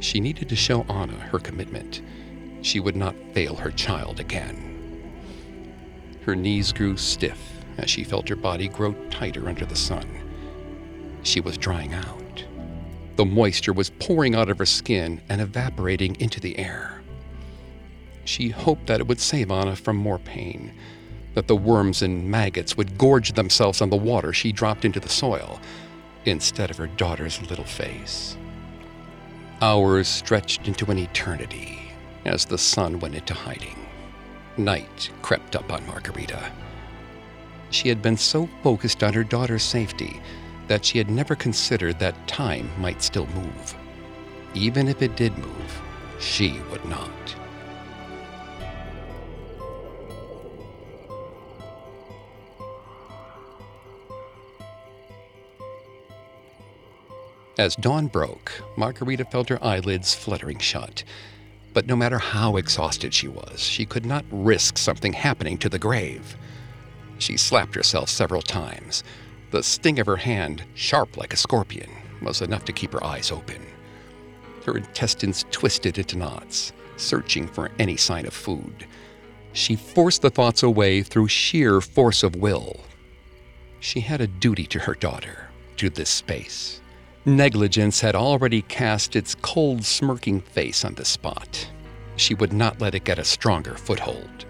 She 0.00 0.20
needed 0.20 0.48
to 0.48 0.56
show 0.56 0.82
Anna 0.82 1.14
her 1.14 1.38
commitment. 1.38 2.02
She 2.62 2.80
would 2.80 2.96
not 2.96 3.14
fail 3.32 3.54
her 3.54 3.70
child 3.70 4.20
again. 4.20 4.74
Her 6.24 6.34
knees 6.34 6.72
grew 6.72 6.96
stiff 6.96 7.62
as 7.78 7.88
she 7.88 8.02
felt 8.02 8.28
her 8.28 8.36
body 8.36 8.68
grow 8.68 8.92
tighter 9.10 9.48
under 9.48 9.64
the 9.64 9.76
sun. 9.76 10.06
She 11.22 11.40
was 11.40 11.56
drying 11.56 11.94
out. 11.94 12.25
The 13.16 13.24
moisture 13.24 13.72
was 13.72 13.90
pouring 13.90 14.34
out 14.34 14.50
of 14.50 14.58
her 14.58 14.66
skin 14.66 15.22
and 15.28 15.40
evaporating 15.40 16.16
into 16.20 16.38
the 16.38 16.58
air. 16.58 17.02
She 18.24 18.50
hoped 18.50 18.86
that 18.86 19.00
it 19.00 19.08
would 19.08 19.20
save 19.20 19.50
Anna 19.50 19.74
from 19.74 19.96
more 19.96 20.18
pain, 20.18 20.74
that 21.34 21.48
the 21.48 21.56
worms 21.56 22.02
and 22.02 22.30
maggots 22.30 22.76
would 22.76 22.98
gorge 22.98 23.32
themselves 23.32 23.80
on 23.80 23.88
the 23.88 23.96
water 23.96 24.32
she 24.32 24.52
dropped 24.52 24.84
into 24.84 25.00
the 25.00 25.08
soil, 25.08 25.60
instead 26.26 26.70
of 26.70 26.76
her 26.76 26.88
daughter's 26.88 27.40
little 27.48 27.64
face. 27.64 28.36
Hours 29.62 30.08
stretched 30.08 30.68
into 30.68 30.90
an 30.90 30.98
eternity 30.98 31.80
as 32.26 32.44
the 32.44 32.58
sun 32.58 33.00
went 33.00 33.14
into 33.14 33.32
hiding. 33.32 33.86
Night 34.58 35.10
crept 35.22 35.56
up 35.56 35.72
on 35.72 35.86
Margarita. 35.86 36.52
She 37.70 37.88
had 37.88 38.02
been 38.02 38.16
so 38.16 38.48
focused 38.62 39.02
on 39.02 39.14
her 39.14 39.24
daughter's 39.24 39.62
safety 39.62 40.20
that 40.68 40.84
she 40.84 40.98
had 40.98 41.10
never 41.10 41.34
considered 41.34 41.98
that 41.98 42.26
time 42.28 42.70
might 42.78 43.02
still 43.02 43.26
move. 43.28 43.74
Even 44.54 44.88
if 44.88 45.02
it 45.02 45.16
did 45.16 45.36
move, 45.38 45.82
she 46.18 46.60
would 46.70 46.84
not. 46.86 47.10
As 57.58 57.74
dawn 57.76 58.08
broke, 58.08 58.62
Margarita 58.76 59.24
felt 59.24 59.48
her 59.48 59.62
eyelids 59.64 60.14
fluttering 60.14 60.58
shut. 60.58 61.04
But 61.72 61.86
no 61.86 61.96
matter 61.96 62.18
how 62.18 62.56
exhausted 62.56 63.14
she 63.14 63.28
was, 63.28 63.60
she 63.60 63.86
could 63.86 64.04
not 64.04 64.26
risk 64.30 64.76
something 64.76 65.14
happening 65.14 65.56
to 65.58 65.68
the 65.70 65.78
grave. 65.78 66.36
She 67.18 67.38
slapped 67.38 67.74
herself 67.74 68.10
several 68.10 68.42
times. 68.42 69.02
The 69.50 69.62
sting 69.62 69.98
of 69.98 70.06
her 70.06 70.16
hand, 70.16 70.64
sharp 70.74 71.16
like 71.16 71.32
a 71.32 71.36
scorpion, 71.36 71.90
was 72.20 72.42
enough 72.42 72.64
to 72.64 72.72
keep 72.72 72.92
her 72.92 73.04
eyes 73.04 73.30
open. 73.30 73.64
Her 74.64 74.76
intestines 74.76 75.44
twisted 75.50 75.98
into 75.98 76.18
knots, 76.18 76.72
searching 76.96 77.46
for 77.46 77.70
any 77.78 77.96
sign 77.96 78.26
of 78.26 78.34
food. 78.34 78.86
She 79.52 79.76
forced 79.76 80.22
the 80.22 80.30
thoughts 80.30 80.62
away 80.62 81.02
through 81.02 81.28
sheer 81.28 81.80
force 81.80 82.22
of 82.22 82.36
will. 82.36 82.80
She 83.80 84.00
had 84.00 84.20
a 84.20 84.26
duty 84.26 84.66
to 84.66 84.80
her 84.80 84.94
daughter, 84.94 85.48
to 85.76 85.88
this 85.90 86.10
space. 86.10 86.80
Negligence 87.24 88.00
had 88.00 88.14
already 88.14 88.62
cast 88.62 89.16
its 89.16 89.34
cold, 89.34 89.84
smirking 89.84 90.40
face 90.40 90.84
on 90.84 90.94
the 90.94 91.04
spot. 91.04 91.68
She 92.16 92.34
would 92.34 92.52
not 92.52 92.80
let 92.80 92.94
it 92.94 93.04
get 93.04 93.18
a 93.18 93.24
stronger 93.24 93.74
foothold. 93.74 94.46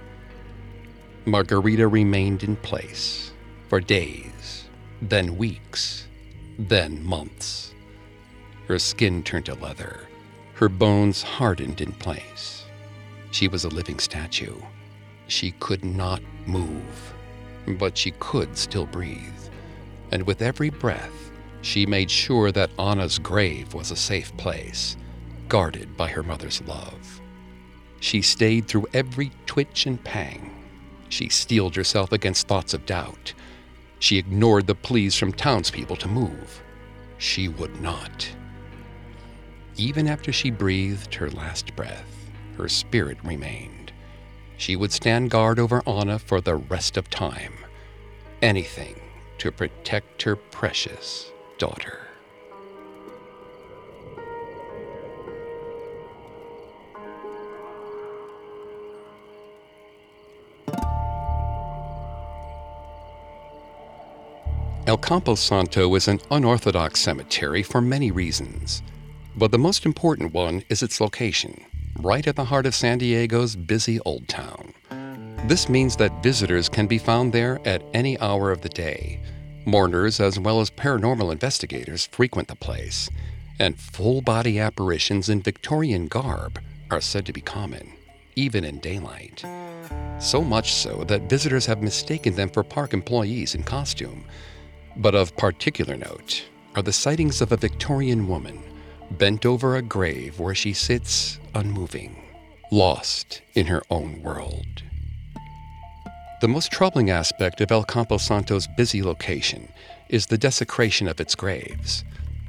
Margarita 1.25 1.89
remained 1.89 2.43
in 2.43 2.57
place 2.57 3.33
for 3.69 3.81
days, 3.81 4.66
then 5.03 5.37
weeks, 5.37 6.07
then 6.59 7.05
months. 7.05 7.75
Her 8.69 8.79
skin 8.79 9.23
turned 9.23 9.47
to 9.47 9.55
leather, 9.55 10.09
her 10.55 10.69
bones 10.69 11.23
hardened 11.23 11.81
in 11.81 11.93
place. 11.93 12.65
She 13.31 13.49
was 13.49 13.65
a 13.65 13.69
living 13.69 13.99
statue. 13.99 14.57
She 15.29 15.51
could 15.53 15.85
not 15.85 16.23
move, 16.47 17.15
but 17.79 17.99
she 17.99 18.13
could 18.13 18.57
still 18.57 18.87
breathe. 18.87 19.21
And 20.11 20.27
with 20.27 20.41
every 20.41 20.71
breath, 20.71 21.31
she 21.63 21.85
made 21.85 22.11
sure 22.11 22.53
that 22.53 22.71
Anna's 22.79 23.19
grave 23.19 23.75
was 23.75 23.91
a 23.91 23.97
safe 23.97 24.35
place, 24.37 24.97
guarded 25.49 25.97
by 25.97 26.09
her 26.09 26.23
mother's 26.23 26.63
love. 26.63 27.21
She 28.01 28.23
stayed 28.23 28.69
through 28.69 28.87
every 28.95 29.33
twitch 29.47 29.87
and 29.87 30.03
pang. 30.03 30.65
She 31.09 31.29
steeled 31.29 31.77
herself 31.77 32.13
against 32.13 32.47
thoughts 32.47 32.73
of 32.73 32.87
doubt. 32.87 33.35
She 34.07 34.19
ignored 34.19 34.69
the 34.69 34.77
pleas 34.77 35.17
from 35.17 35.33
townspeople 35.33 35.97
to 35.97 36.07
move. 36.07 36.63
She 37.19 37.49
would 37.49 37.81
not. 37.81 38.31
Even 39.77 40.07
after 40.07 40.31
she 40.31 40.49
breathed 40.49 41.13
her 41.17 41.29
last 41.29 41.75
breath, 41.75 42.31
her 42.57 42.69
spirit 42.69 43.19
remained. 43.25 43.91
She 44.59 44.77
would 44.77 44.93
stand 44.93 45.31
guard 45.33 45.59
over 45.59 45.83
Anna 45.89 46.21
for 46.21 46.41
the 46.41 46.55
rest 46.55 46.97
of 46.97 47.11
time. 47.11 47.55
Anything 48.43 48.95
to 49.39 49.51
protect 49.51 50.23
her 50.23 50.37
precious 50.37 51.33
daughter. 51.59 52.06
El 64.87 64.99
Campo 64.99 65.35
Santo 65.35 65.93
is 65.97 66.07
an 66.07 66.21
unorthodox 66.31 67.01
cemetery 67.01 67.61
for 67.61 67.81
many 67.81 68.13
reasons. 68.13 68.85
But 69.35 69.51
the 69.51 69.59
most 69.59 69.85
important 69.85 70.33
one 70.33 70.63
is 70.69 70.81
its 70.81 71.01
location, 71.01 71.61
right 71.99 72.25
at 72.25 72.37
the 72.37 72.45
heart 72.45 72.67
of 72.67 72.75
San 72.75 72.99
Diego's 72.99 73.57
busy 73.57 73.99
Old 74.01 74.29
Town. 74.29 74.73
This 75.49 75.69
means 75.69 75.97
that 75.97 76.23
visitors 76.23 76.69
can 76.69 76.87
be 76.87 76.99
found 76.99 77.33
there 77.33 77.61
at 77.65 77.83
any 77.95 78.17
hour 78.21 78.53
of 78.53 78.61
the 78.61 78.69
day. 78.69 79.21
Mourners, 79.65 80.21
as 80.21 80.39
well 80.39 80.61
as 80.61 80.71
paranormal 80.71 81.33
investigators, 81.33 82.07
frequent 82.07 82.47
the 82.47 82.55
place, 82.55 83.11
and 83.59 83.81
full 83.81 84.23
body 84.23 84.61
apparitions 84.61 85.29
in 85.29 85.43
Victorian 85.43 86.07
garb 86.07 86.61
are 86.93 87.01
said 87.01 87.27
to 87.27 87.33
be 87.33 87.41
common, 87.41 87.93
even 88.37 88.65
in 88.65 88.79
daylight. 88.79 89.45
So 90.21 90.43
much 90.43 90.73
so 90.75 91.03
that 91.09 91.29
visitors 91.29 91.67
have 91.67 91.83
mistaken 91.83 92.37
them 92.37 92.51
for 92.51 92.63
park 92.63 92.95
employees 92.95 93.57
in 93.57 93.65
costume. 93.65 94.25
But 94.99 95.15
of 95.15 95.37
particular 95.37 95.97
note 95.97 96.45
are 96.75 96.83
the 96.83 96.93
sightings 96.93 97.43
of 97.43 97.53
a 97.53 97.57
Victorian 97.57 98.29
woman 98.29 98.63
bent 99.11 99.45
over 99.45 99.77
a 99.77 99.83
grave 99.83 100.41
where 100.41 100.55
she 100.55 100.73
sits 100.73 101.39
unmoving, 101.55 102.23
lost 102.73 103.43
in 103.55 103.67
her 103.67 103.83
own 103.91 104.23
world. 104.23 104.83
The 106.41 106.49
most 106.49 106.71
troubling 106.71 107.11
aspect 107.11 107.61
of 107.61 107.71
El 107.71 107.85
Campo 107.85 108.17
Santo's 108.17 108.69
busy 108.77 109.03
location 109.03 109.69
is 110.09 110.27
the 110.27 110.39
desecration 110.39 111.09
of 111.09 111.21
its 111.21 111.35
graves. 111.35 112.05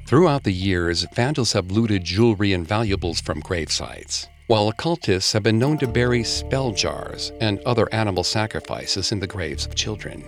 Throughout 0.06 0.44
the 0.44 0.54
years, 0.54 1.06
vandals 1.14 1.54
have 1.54 1.72
looted 1.72 2.04
jewelry 2.06 2.54
and 2.54 2.66
valuables 2.66 3.20
from 3.20 3.42
gravesites, 3.42 4.28
while 4.48 4.70
occultists 4.70 5.34
have 5.34 5.44
been 5.44 5.60
known 5.60 5.78
to 5.80 5.88
bury 5.88 6.24
spell 6.24 6.72
jars 6.72 7.34
and 7.42 7.60
other 7.60 7.94
animal 7.94 8.24
sacrifices 8.24 9.12
in 9.12 9.20
the 9.20 9.28
graves 9.28 9.66
of 9.66 9.76
children. 9.76 10.24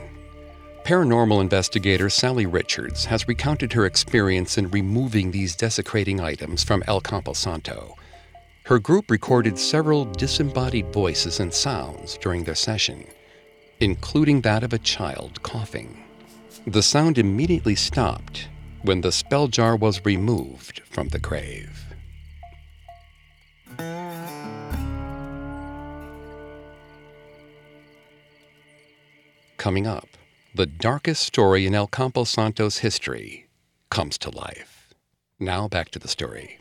Paranormal 0.89 1.39
investigator 1.39 2.09
Sally 2.09 2.47
Richards 2.47 3.05
has 3.05 3.27
recounted 3.27 3.73
her 3.73 3.85
experience 3.85 4.57
in 4.57 4.71
removing 4.71 5.29
these 5.29 5.55
desecrating 5.55 6.19
items 6.19 6.63
from 6.63 6.83
El 6.87 6.99
Campo 6.99 7.33
Santo. 7.33 7.95
Her 8.63 8.79
group 8.79 9.11
recorded 9.11 9.59
several 9.59 10.05
disembodied 10.05 10.91
voices 10.91 11.39
and 11.39 11.53
sounds 11.53 12.17
during 12.17 12.43
their 12.43 12.55
session, 12.55 13.05
including 13.79 14.41
that 14.41 14.63
of 14.63 14.73
a 14.73 14.79
child 14.79 15.43
coughing. 15.43 16.05
The 16.65 16.81
sound 16.81 17.19
immediately 17.19 17.75
stopped 17.75 18.47
when 18.81 19.01
the 19.01 19.11
spell 19.11 19.47
jar 19.47 19.75
was 19.75 20.03
removed 20.03 20.81
from 20.89 21.09
the 21.09 21.19
grave. 21.19 21.85
Coming 29.57 29.85
up, 29.85 30.07
the 30.59 30.65
darkest 30.65 31.23
story 31.23 31.65
in 31.65 31.73
El 31.73 31.87
Campo 31.87 32.25
Santo's 32.25 32.79
history 32.79 33.47
comes 33.89 34.17
to 34.17 34.29
life. 34.29 34.93
Now 35.39 35.69
back 35.69 35.89
to 35.91 35.99
the 35.99 36.09
story. 36.09 36.59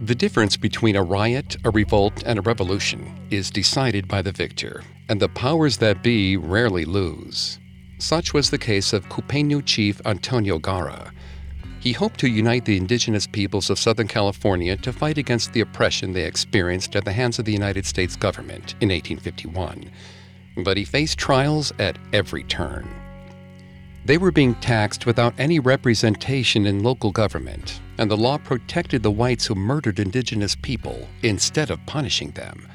The 0.00 0.16
difference 0.16 0.56
between 0.56 0.96
a 0.96 1.04
riot, 1.04 1.58
a 1.64 1.70
revolt, 1.70 2.24
and 2.26 2.40
a 2.40 2.42
revolution 2.42 3.28
is 3.30 3.52
decided 3.52 4.08
by 4.08 4.20
the 4.20 4.32
victor, 4.32 4.82
and 5.08 5.20
the 5.20 5.28
powers 5.28 5.76
that 5.76 6.02
be 6.02 6.36
rarely 6.36 6.84
lose. 6.84 7.60
Such 8.00 8.34
was 8.34 8.50
the 8.50 8.58
case 8.58 8.92
of 8.92 9.08
Cupeño 9.10 9.64
chief 9.64 10.00
Antonio 10.04 10.58
Garra, 10.58 11.12
he 11.82 11.90
hoped 11.90 12.20
to 12.20 12.28
unite 12.28 12.64
the 12.64 12.76
indigenous 12.76 13.26
peoples 13.26 13.68
of 13.68 13.76
Southern 13.76 14.06
California 14.06 14.76
to 14.76 14.92
fight 14.92 15.18
against 15.18 15.52
the 15.52 15.62
oppression 15.62 16.12
they 16.12 16.22
experienced 16.22 16.94
at 16.94 17.04
the 17.04 17.12
hands 17.12 17.40
of 17.40 17.44
the 17.44 17.52
United 17.52 17.84
States 17.84 18.14
government 18.14 18.76
in 18.80 18.88
1851. 18.88 19.90
But 20.58 20.76
he 20.76 20.84
faced 20.84 21.18
trials 21.18 21.72
at 21.80 21.98
every 22.12 22.44
turn. 22.44 22.88
They 24.04 24.16
were 24.16 24.30
being 24.30 24.54
taxed 24.56 25.06
without 25.06 25.34
any 25.38 25.58
representation 25.58 26.66
in 26.66 26.84
local 26.84 27.10
government, 27.10 27.80
and 27.98 28.08
the 28.08 28.16
law 28.16 28.38
protected 28.38 29.02
the 29.02 29.10
whites 29.10 29.46
who 29.46 29.56
murdered 29.56 29.98
indigenous 29.98 30.54
people 30.54 31.08
instead 31.24 31.68
of 31.68 31.84
punishing 31.86 32.30
them. 32.30 32.68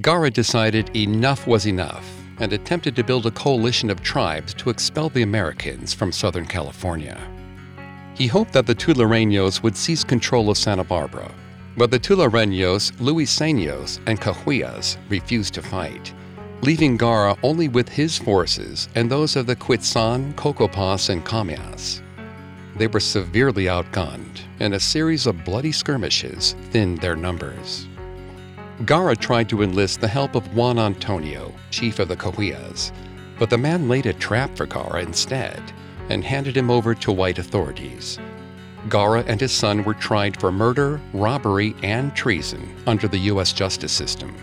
Garra 0.00 0.30
decided 0.30 0.96
enough 0.96 1.46
was 1.46 1.66
enough 1.66 2.10
and 2.38 2.54
attempted 2.54 2.96
to 2.96 3.04
build 3.04 3.26
a 3.26 3.30
coalition 3.30 3.90
of 3.90 4.02
tribes 4.02 4.54
to 4.54 4.70
expel 4.70 5.10
the 5.10 5.22
Americans 5.22 5.92
from 5.92 6.10
Southern 6.10 6.46
California. 6.46 7.35
He 8.16 8.28
hoped 8.28 8.54
that 8.54 8.64
the 8.64 8.74
Tulareños 8.74 9.62
would 9.62 9.76
seize 9.76 10.02
control 10.02 10.48
of 10.48 10.56
Santa 10.56 10.84
Barbara, 10.84 11.30
but 11.76 11.90
the 11.90 12.00
Tulareños, 12.00 12.92
Luiseños, 12.92 14.00
and 14.06 14.18
Cahuillas 14.18 14.96
refused 15.10 15.52
to 15.52 15.62
fight, 15.62 16.14
leaving 16.62 16.96
Garra 16.96 17.36
only 17.42 17.68
with 17.68 17.90
his 17.90 18.16
forces 18.16 18.88
and 18.94 19.10
those 19.10 19.36
of 19.36 19.46
the 19.46 19.54
Quechan, 19.54 20.32
Cocopas, 20.32 21.10
and 21.10 21.26
Camayas. 21.26 22.00
They 22.76 22.86
were 22.86 23.00
severely 23.00 23.64
outgunned, 23.64 24.40
and 24.60 24.72
a 24.72 24.80
series 24.80 25.26
of 25.26 25.44
bloody 25.44 25.72
skirmishes 25.72 26.54
thinned 26.70 27.02
their 27.02 27.16
numbers. 27.16 27.86
Garra 28.86 29.14
tried 29.14 29.50
to 29.50 29.62
enlist 29.62 30.00
the 30.00 30.08
help 30.08 30.34
of 30.34 30.54
Juan 30.54 30.78
Antonio, 30.78 31.52
chief 31.70 31.98
of 31.98 32.08
the 32.08 32.16
Cahuillas, 32.16 32.92
but 33.38 33.50
the 33.50 33.58
man 33.58 33.90
laid 33.90 34.06
a 34.06 34.14
trap 34.14 34.56
for 34.56 34.64
Garra 34.64 35.02
instead 35.02 35.62
and 36.08 36.24
handed 36.24 36.56
him 36.56 36.70
over 36.70 36.94
to 36.94 37.12
white 37.12 37.38
authorities. 37.38 38.18
Garra 38.88 39.24
and 39.26 39.40
his 39.40 39.52
son 39.52 39.82
were 39.84 39.94
tried 39.94 40.38
for 40.38 40.52
murder, 40.52 41.00
robbery, 41.12 41.74
and 41.82 42.14
treason 42.14 42.74
under 42.86 43.08
the 43.08 43.18
U.S. 43.30 43.52
justice 43.52 43.92
system, 43.92 44.34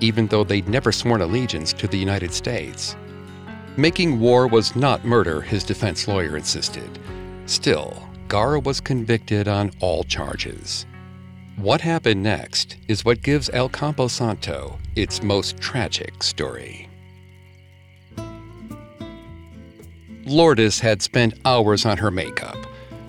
even 0.00 0.26
though 0.26 0.44
they'd 0.44 0.68
never 0.68 0.92
sworn 0.92 1.22
allegiance 1.22 1.72
to 1.72 1.86
the 1.86 1.98
United 1.98 2.32
States. 2.32 2.96
Making 3.76 4.20
war 4.20 4.46
was 4.46 4.76
not 4.76 5.04
murder, 5.04 5.40
his 5.40 5.64
defense 5.64 6.08
lawyer 6.08 6.36
insisted. 6.36 6.98
Still, 7.46 8.06
Garra 8.28 8.60
was 8.60 8.80
convicted 8.80 9.48
on 9.48 9.70
all 9.80 10.02
charges. 10.04 10.86
What 11.56 11.80
happened 11.80 12.22
next 12.22 12.76
is 12.88 13.04
what 13.04 13.22
gives 13.22 13.48
El 13.50 13.68
Campo 13.68 14.08
Santo 14.08 14.78
its 14.94 15.22
most 15.22 15.58
tragic 15.58 16.22
story. 16.22 16.88
Lourdes 20.26 20.80
had 20.80 21.02
spent 21.02 21.38
hours 21.44 21.86
on 21.86 21.98
her 21.98 22.10
makeup. 22.10 22.56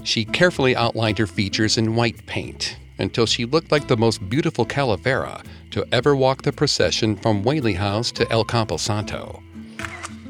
She 0.04 0.24
carefully 0.24 0.76
outlined 0.76 1.18
her 1.18 1.26
features 1.26 1.76
in 1.76 1.96
white 1.96 2.24
paint 2.28 2.78
until 3.00 3.26
she 3.26 3.44
looked 3.44 3.72
like 3.72 3.88
the 3.88 3.98
most 3.98 4.30
beautiful 4.30 4.66
calavera 4.66 5.44
to 5.72 5.86
ever 5.92 6.16
walk 6.16 6.44
the 6.44 6.54
procession 6.54 7.16
from 7.16 7.44
Whaley 7.44 7.74
House 7.74 8.12
to 8.12 8.32
El 8.32 8.44
Campo 8.44 8.78
Santo. 8.78 9.42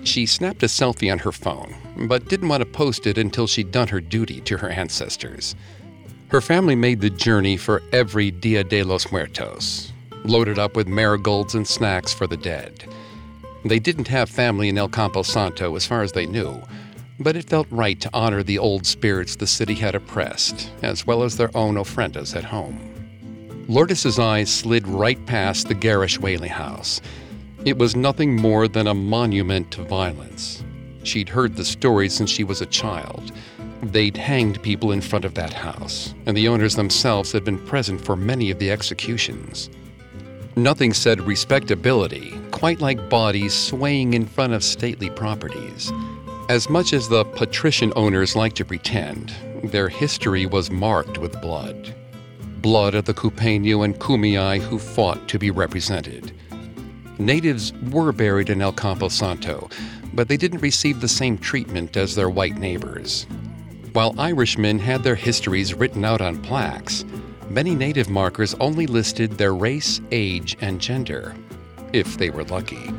She 0.04 0.26
snapped 0.26 0.64
a 0.64 0.68
selfie 0.68 1.12
on 1.12 1.20
her 1.20 1.34
phone, 1.34 1.76
but 2.08 2.30
didn't 2.30 2.48
want 2.48 2.62
to 2.62 2.66
post 2.66 3.06
it 3.06 3.18
until 3.18 3.48
she'd 3.48 3.72
done 3.72 3.90
her 3.90 4.00
duty 4.00 4.40
to 4.42 4.58
her 4.58 4.70
ancestors. 4.70 5.56
Her 6.30 6.40
family 6.40 6.76
made 6.76 7.02
the 7.02 7.10
journey 7.10 7.58
for 7.58 7.84
every 7.92 8.32
Dia 8.32 8.64
de 8.64 8.84
los 8.84 9.12
Muertos, 9.12 9.92
loaded 10.24 10.58
up 10.58 10.78
with 10.78 10.88
marigolds 10.88 11.54
and 11.54 11.68
snacks 11.68 12.14
for 12.14 12.28
the 12.28 12.38
dead. 12.38 12.86
They 13.68 13.80
didn't 13.80 14.08
have 14.08 14.30
family 14.30 14.70
in 14.70 14.78
El 14.78 14.88
Campo 14.88 15.24
Santo 15.24 15.76
as 15.76 15.86
far 15.86 16.02
as 16.02 16.14
they 16.14 16.26
knew, 16.26 16.62
but 17.20 17.36
it 17.36 17.50
felt 17.50 17.68
right 17.70 18.00
to 18.00 18.10
honor 18.14 18.42
the 18.42 18.60
old 18.60 18.86
spirits 18.86 19.36
the 19.36 19.48
city 19.48 19.74
had 19.74 19.94
oppressed, 19.94 20.72
as 20.84 21.06
well 21.06 21.24
as 21.24 21.36
their 21.36 21.56
own 21.56 21.76
ofrendas 21.76 22.36
at 22.36 22.46
home. 22.46 22.80
Lourdes's 23.68 24.20
eyes 24.20 24.50
slid 24.50 24.88
right 24.88 25.24
past 25.26 25.68
the 25.68 25.74
garish 25.74 26.18
Whaley 26.18 26.48
house. 26.48 27.02
It 27.66 27.78
was 27.78 27.96
nothing 27.96 28.36
more 28.38 28.70
than 28.70 28.88
a 28.88 28.94
monument 28.94 29.72
to 29.72 29.84
violence. 29.84 30.64
She'd 31.04 31.28
heard 31.28 31.56
the 31.56 31.66
stories 31.66 32.14
since 32.14 32.30
she 32.30 32.46
was 32.46 32.62
a 32.62 32.66
child. 32.66 33.34
They'd 33.84 34.16
hanged 34.16 34.62
people 34.64 34.94
in 34.94 35.02
front 35.02 35.26
of 35.26 35.34
that 35.34 35.52
house, 35.52 36.14
and 36.26 36.38
the 36.38 36.48
owners 36.48 36.76
themselves 36.76 37.34
had 37.34 37.44
been 37.44 37.60
present 37.66 38.00
for 38.00 38.16
many 38.16 38.50
of 38.50 38.60
the 38.60 38.72
executions. 38.72 39.70
Nothing 40.58 40.92
said 40.92 41.22
respectability 41.22 42.34
quite 42.50 42.82
like 42.82 43.12
bodies 43.12 43.54
swaying 43.54 44.16
in 44.16 44.26
front 44.26 44.54
of 44.54 44.64
stately 44.64 45.12
properties. 45.12 45.92
As 46.50 46.68
much 46.68 46.94
as 46.94 47.08
the 47.08 47.26
patrician 47.26 47.94
owners 47.96 48.36
like 48.36 48.54
to 48.54 48.66
pretend, 48.66 49.36
their 49.66 49.88
history 49.88 50.48
was 50.48 50.72
marked 50.72 51.20
with 51.20 51.40
blood. 51.42 51.94
Blood 52.64 52.96
of 52.96 53.06
the 53.06 53.14
Cupeño 53.14 53.86
and 53.86 54.00
Kumeyaay 54.00 54.60
who 54.60 54.80
fought 54.80 55.28
to 55.28 55.38
be 55.38 55.52
represented. 55.52 56.32
Natives 57.20 57.72
were 57.92 58.12
buried 58.12 58.50
in 58.50 58.60
El 58.60 58.74
Campo 58.74 59.10
Santo, 59.10 59.70
but 60.16 60.28
they 60.28 60.38
didn't 60.38 60.64
receive 60.64 61.02
the 61.02 61.08
same 61.08 61.38
treatment 61.38 61.96
as 61.96 62.16
their 62.16 62.32
white 62.32 62.58
neighbors. 62.58 63.28
While 63.94 64.20
Irishmen 64.20 64.80
had 64.80 65.04
their 65.04 65.14
histories 65.14 65.76
written 65.76 66.04
out 66.04 66.22
on 66.22 66.42
plaques, 66.42 67.06
many 67.50 67.76
native 67.76 68.10
markers 68.10 68.54
only 68.60 68.88
listed 68.88 69.32
their 69.32 69.56
race, 69.56 70.02
age, 70.12 70.58
and 70.62 70.80
gender, 70.80 71.36
if 71.94 72.18
they 72.18 72.30
were 72.30 72.44
lucky. 72.44 72.92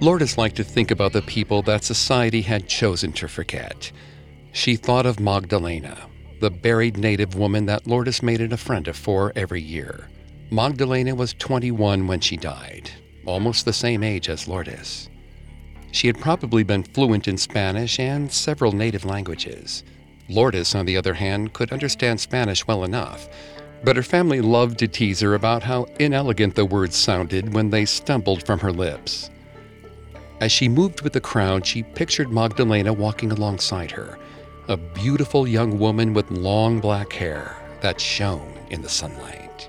Lourdes 0.00 0.38
liked 0.38 0.56
to 0.56 0.64
think 0.64 0.90
about 0.90 1.12
the 1.12 1.20
people 1.22 1.60
that 1.62 1.84
society 1.84 2.40
had 2.40 2.66
chosen 2.66 3.12
to 3.12 3.28
forget. 3.28 3.92
She 4.52 4.74
thought 4.76 5.04
of 5.04 5.20
Magdalena, 5.20 5.98
the 6.40 6.50
buried 6.50 6.96
native 6.96 7.34
woman 7.34 7.66
that 7.66 7.86
Lourdes 7.86 8.22
made 8.22 8.40
it 8.40 8.52
a 8.52 8.56
friend 8.56 8.88
of 8.88 8.96
for 8.96 9.30
every 9.36 9.60
year. 9.60 10.08
Magdalena 10.50 11.14
was 11.14 11.34
21 11.34 12.06
when 12.06 12.20
she 12.20 12.38
died, 12.38 12.90
almost 13.26 13.66
the 13.66 13.74
same 13.74 14.02
age 14.02 14.30
as 14.30 14.48
Lourdes. 14.48 15.10
She 15.92 16.06
had 16.06 16.20
probably 16.20 16.62
been 16.62 16.82
fluent 16.82 17.26
in 17.26 17.36
Spanish 17.36 17.98
and 17.98 18.30
several 18.30 18.72
native 18.72 19.04
languages. 19.04 19.82
Lourdes, 20.28 20.74
on 20.74 20.86
the 20.86 20.96
other 20.96 21.14
hand, 21.14 21.52
could 21.52 21.72
understand 21.72 22.20
Spanish 22.20 22.66
well 22.66 22.84
enough, 22.84 23.28
but 23.82 23.96
her 23.96 24.02
family 24.02 24.40
loved 24.40 24.78
to 24.78 24.88
tease 24.88 25.20
her 25.20 25.34
about 25.34 25.64
how 25.64 25.86
inelegant 25.98 26.54
the 26.54 26.64
words 26.64 26.96
sounded 26.96 27.52
when 27.52 27.70
they 27.70 27.84
stumbled 27.84 28.44
from 28.44 28.60
her 28.60 28.72
lips. 28.72 29.30
As 30.40 30.52
she 30.52 30.68
moved 30.68 31.02
with 31.02 31.12
the 31.12 31.20
crowd, 31.20 31.66
she 31.66 31.82
pictured 31.82 32.32
Magdalena 32.32 32.92
walking 32.92 33.32
alongside 33.32 33.90
her, 33.90 34.18
a 34.68 34.76
beautiful 34.76 35.48
young 35.48 35.78
woman 35.78 36.14
with 36.14 36.30
long 36.30 36.80
black 36.80 37.12
hair 37.12 37.56
that 37.80 38.00
shone 38.00 38.52
in 38.70 38.80
the 38.80 38.88
sunlight. 38.88 39.68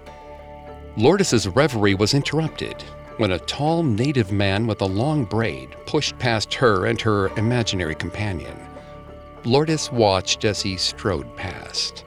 Lourdes's 0.96 1.48
reverie 1.48 1.96
was 1.96 2.14
interrupted 2.14 2.84
when 3.22 3.34
a 3.34 3.40
tall 3.42 3.84
native 3.84 4.32
man 4.32 4.66
with 4.66 4.82
a 4.82 4.86
long 4.86 5.26
braid 5.26 5.76
pushed 5.86 6.18
past 6.18 6.52
her 6.56 6.88
and 6.88 7.00
her 7.00 7.28
imaginary 7.38 7.94
companion. 7.94 8.60
Lourdes 9.46 9.92
watched 9.92 10.44
as 10.44 10.60
he 10.60 10.76
strode 10.76 11.36
past. 11.36 12.04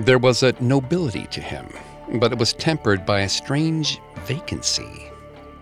There 0.00 0.16
was 0.16 0.42
a 0.42 0.54
nobility 0.58 1.26
to 1.32 1.42
him, 1.42 1.68
but 2.14 2.32
it 2.32 2.38
was 2.38 2.54
tempered 2.54 3.04
by 3.04 3.20
a 3.20 3.28
strange 3.28 4.00
vacancy. 4.24 5.10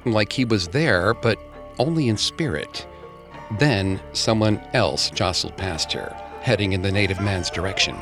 Like 0.05 0.33
he 0.33 0.45
was 0.45 0.69
there, 0.69 1.15
but 1.15 1.37
only 1.81 2.09
in 2.09 2.17
spirit. 2.17 2.87
Then 3.59 4.01
someone 4.13 4.63
else 4.73 5.11
jostled 5.11 5.57
past 5.57 5.93
her, 5.95 6.15
heading 6.43 6.75
in 6.75 6.83
the 6.83 6.93
native 6.93 7.21
man's 7.21 7.51
direction. 7.51 7.97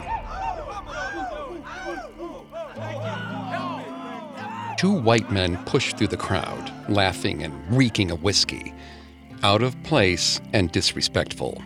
Two 4.84 4.92
white 4.92 5.32
men 5.32 5.56
pushed 5.64 5.96
through 5.96 6.08
the 6.08 6.16
crowd, 6.18 6.70
laughing 6.90 7.42
and 7.42 7.54
reeking 7.74 8.10
of 8.10 8.22
whiskey, 8.22 8.74
out 9.42 9.62
of 9.62 9.82
place 9.82 10.42
and 10.52 10.70
disrespectful. 10.72 11.62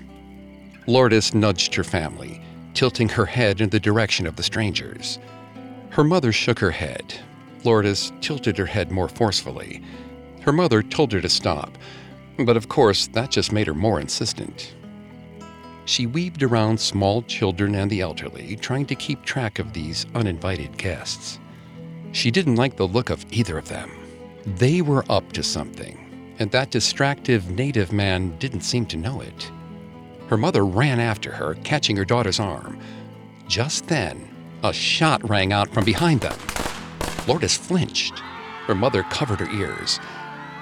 Lourdes 0.87 1.35
nudged 1.35 1.75
her 1.75 1.83
family, 1.83 2.41
tilting 2.75 3.09
her 3.09 3.27
head 3.27 3.61
in 3.61 3.71
the 3.71 3.81
direction 3.81 4.25
of 4.25 4.37
the 4.37 4.45
strangers. 4.45 5.19
Her 5.91 6.05
mother 6.05 6.31
shook 6.31 6.61
her 6.61 6.71
head. 6.71 7.13
Lourdes 7.65 8.13
tilted 8.21 8.57
her 8.57 8.67
head 8.67 8.93
more 8.93 9.09
forcefully. 9.09 9.83
Her 10.43 10.53
mother 10.53 10.81
told 10.81 11.11
her 11.11 11.21
to 11.21 11.29
stop, 11.29 11.77
but 12.39 12.57
of 12.57 12.69
course, 12.69 13.09
that 13.09 13.33
just 13.33 13.51
made 13.51 13.67
her 13.67 13.75
more 13.75 13.99
insistent. 13.99 14.77
She 15.87 16.07
weaved 16.07 16.45
around 16.45 16.79
small 16.79 17.23
children 17.23 17.75
and 17.75 17.91
the 17.91 18.01
elderly, 18.01 18.55
trying 18.55 18.87
to 18.87 18.95
keep 18.95 19.25
track 19.25 19.59
of 19.59 19.73
these 19.73 20.07
uninvited 20.15 20.79
guests. 20.79 21.41
She 22.13 22.31
didn't 22.31 22.57
like 22.57 22.77
the 22.77 22.89
look 22.89 23.11
of 23.11 23.25
either 23.31 23.59
of 23.59 23.69
them. 23.69 23.91
They 24.45 24.81
were 24.83 25.05
up 25.11 25.33
to 25.33 25.43
something, 25.43 26.35
and 26.39 26.51
that 26.51 26.71
distractive 26.71 27.51
native 27.51 27.93
man 27.93 28.37
didn't 28.39 28.63
seem 28.63 28.87
to 28.87 28.97
know 28.97 29.21
it. 29.21 29.51
Her 30.29 30.37
mother 30.37 30.65
ran 30.65 31.01
after 31.01 31.33
her, 31.33 31.55
catching 31.65 31.97
her 31.97 32.05
daughter's 32.05 32.41
arm. 32.41 32.79
Just 33.47 33.87
then, 33.87 34.29
a 34.63 34.73
shot 34.73 35.29
rang 35.29 35.53
out 35.53 35.71
from 35.71 35.85
behind 35.85 36.21
them. 36.21 36.39
Lourdes 37.27 37.57
flinched. 37.57 38.19
Her 38.67 38.75
mother 38.75 39.03
covered 39.05 39.41
her 39.41 39.51
ears. 39.51 40.01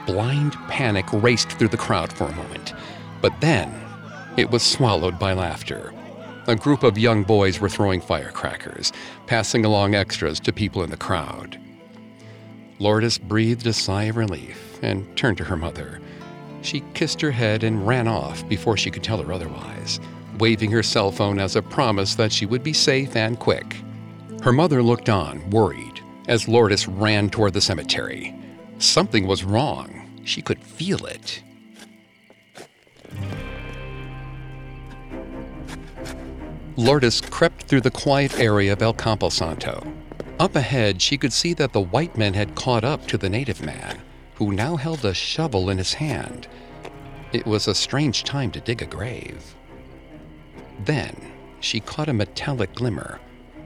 Blind 0.07 0.55
panic 0.69 1.07
raced 1.13 1.51
through 1.51 1.69
the 1.69 1.77
crowd 1.77 2.13
for 2.13 2.25
a 2.25 2.37
moment, 2.37 2.75
but 3.21 3.41
then 3.41 3.75
it 4.37 4.51
was 4.51 4.63
swallowed 4.63 5.19
by 5.19 5.33
laughter. 5.33 5.93
A 6.49 6.55
group 6.55 6.85
of 6.85 6.97
young 6.97 7.25
boys 7.25 7.59
were 7.59 7.69
throwing 7.69 8.01
firecrackers, 8.01 8.93
passing 9.27 9.65
along 9.65 9.97
extras 9.97 10.39
to 10.41 10.53
people 10.53 10.85
in 10.85 10.91
the 10.91 10.97
crowd. 10.97 11.59
Lourdes 12.79 13.19
breathed 13.19 13.67
a 13.67 13.73
sigh 13.73 14.05
of 14.05 14.17
relief 14.17 14.79
and 14.81 15.17
turned 15.17 15.39
to 15.39 15.45
her 15.45 15.57
mother. 15.57 16.01
She 16.63 16.85
kissed 16.95 17.21
her 17.21 17.33
head 17.33 17.65
and 17.65 17.85
ran 17.85 18.07
off 18.07 18.49
before 18.49 18.77
she 18.77 18.93
could 18.93 19.03
tell 19.03 19.21
her 19.21 19.33
otherwise, 19.33 19.99
waving 20.39 20.71
her 20.71 20.85
cell 20.85 21.11
phone 21.11 21.41
as 21.41 21.57
a 21.57 21.63
promise 21.63 22.15
that 22.15 22.31
she 22.31 22.47
would 22.47 22.63
be 22.63 22.73
safe 22.73 23.17
and 23.17 23.41
quick. 23.41 23.77
Her 24.41 24.53
mother 24.53 24.85
looked 24.85 25.09
on, 25.09 25.51
worried, 25.51 26.01
as 26.29 26.47
Lourdes 26.47 26.87
ran 26.87 27.29
toward 27.29 27.55
the 27.55 27.61
cemetery. 27.61 28.33
Something 28.79 29.27
was 29.27 29.43
wrong. 29.43 30.21
She 30.25 30.43
could 30.43 30.63
feel 30.63 31.07
it. 31.07 31.43
Lourdes 36.79 37.23
crept 37.23 37.63
through 37.63 37.81
the 37.81 37.91
quiet 37.91 38.39
area 38.39 38.75
of 38.75 38.83
El 38.83 38.93
Campo 38.93 39.31
Santo. 39.31 39.83
Up 40.39 40.55
ahead, 40.55 41.01
she 41.01 41.17
could 41.17 41.33
see 41.33 41.55
that 41.55 41.73
the 41.73 41.81
white 41.81 42.19
men 42.19 42.35
had 42.35 42.55
caught 42.55 42.85
up 42.85 43.07
to 43.07 43.17
the 43.17 43.31
native 43.31 43.65
man, 43.65 44.03
who 44.35 44.53
now 44.53 44.77
held 44.77 45.03
a 45.03 45.15
shovel 45.15 45.71
in 45.71 45.79
his 45.79 45.95
hand. 45.95 46.47
It 47.33 47.47
was 47.47 47.67
a 47.67 47.75
strange 47.75 48.25
time 48.25 48.51
to 48.51 48.61
dig 48.61 48.83
a 48.83 48.87
grave. 48.87 49.55
Then 50.85 51.17
she 51.61 51.81
caught 51.81 52.11
a 52.11 52.13
metallic 52.13 52.75
glimmer. 52.75 53.21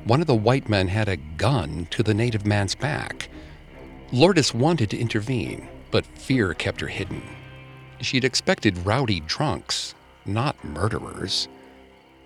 One 0.05 0.21
of 0.21 0.29
the 0.29 0.37
white 0.37 0.69
men 0.69 0.87
had 0.87 1.09
a 1.09 1.17
gun 1.17 1.89
to 1.91 2.05
the 2.05 2.15
native 2.15 2.47
man's 2.47 2.77
back. 2.77 3.29
Lourdes 4.13 4.55
wanted 4.55 4.89
to 4.91 4.99
intervene, 4.99 5.67
but 5.91 6.07
fear 6.07 6.55
kept 6.55 6.81
her 6.81 6.87
hidden. 6.87 7.23
She'd 8.01 8.25
expected 8.25 8.87
rowdy 8.87 9.19
drunks, 9.19 9.97
not 10.25 10.65
murderers. 10.65 11.49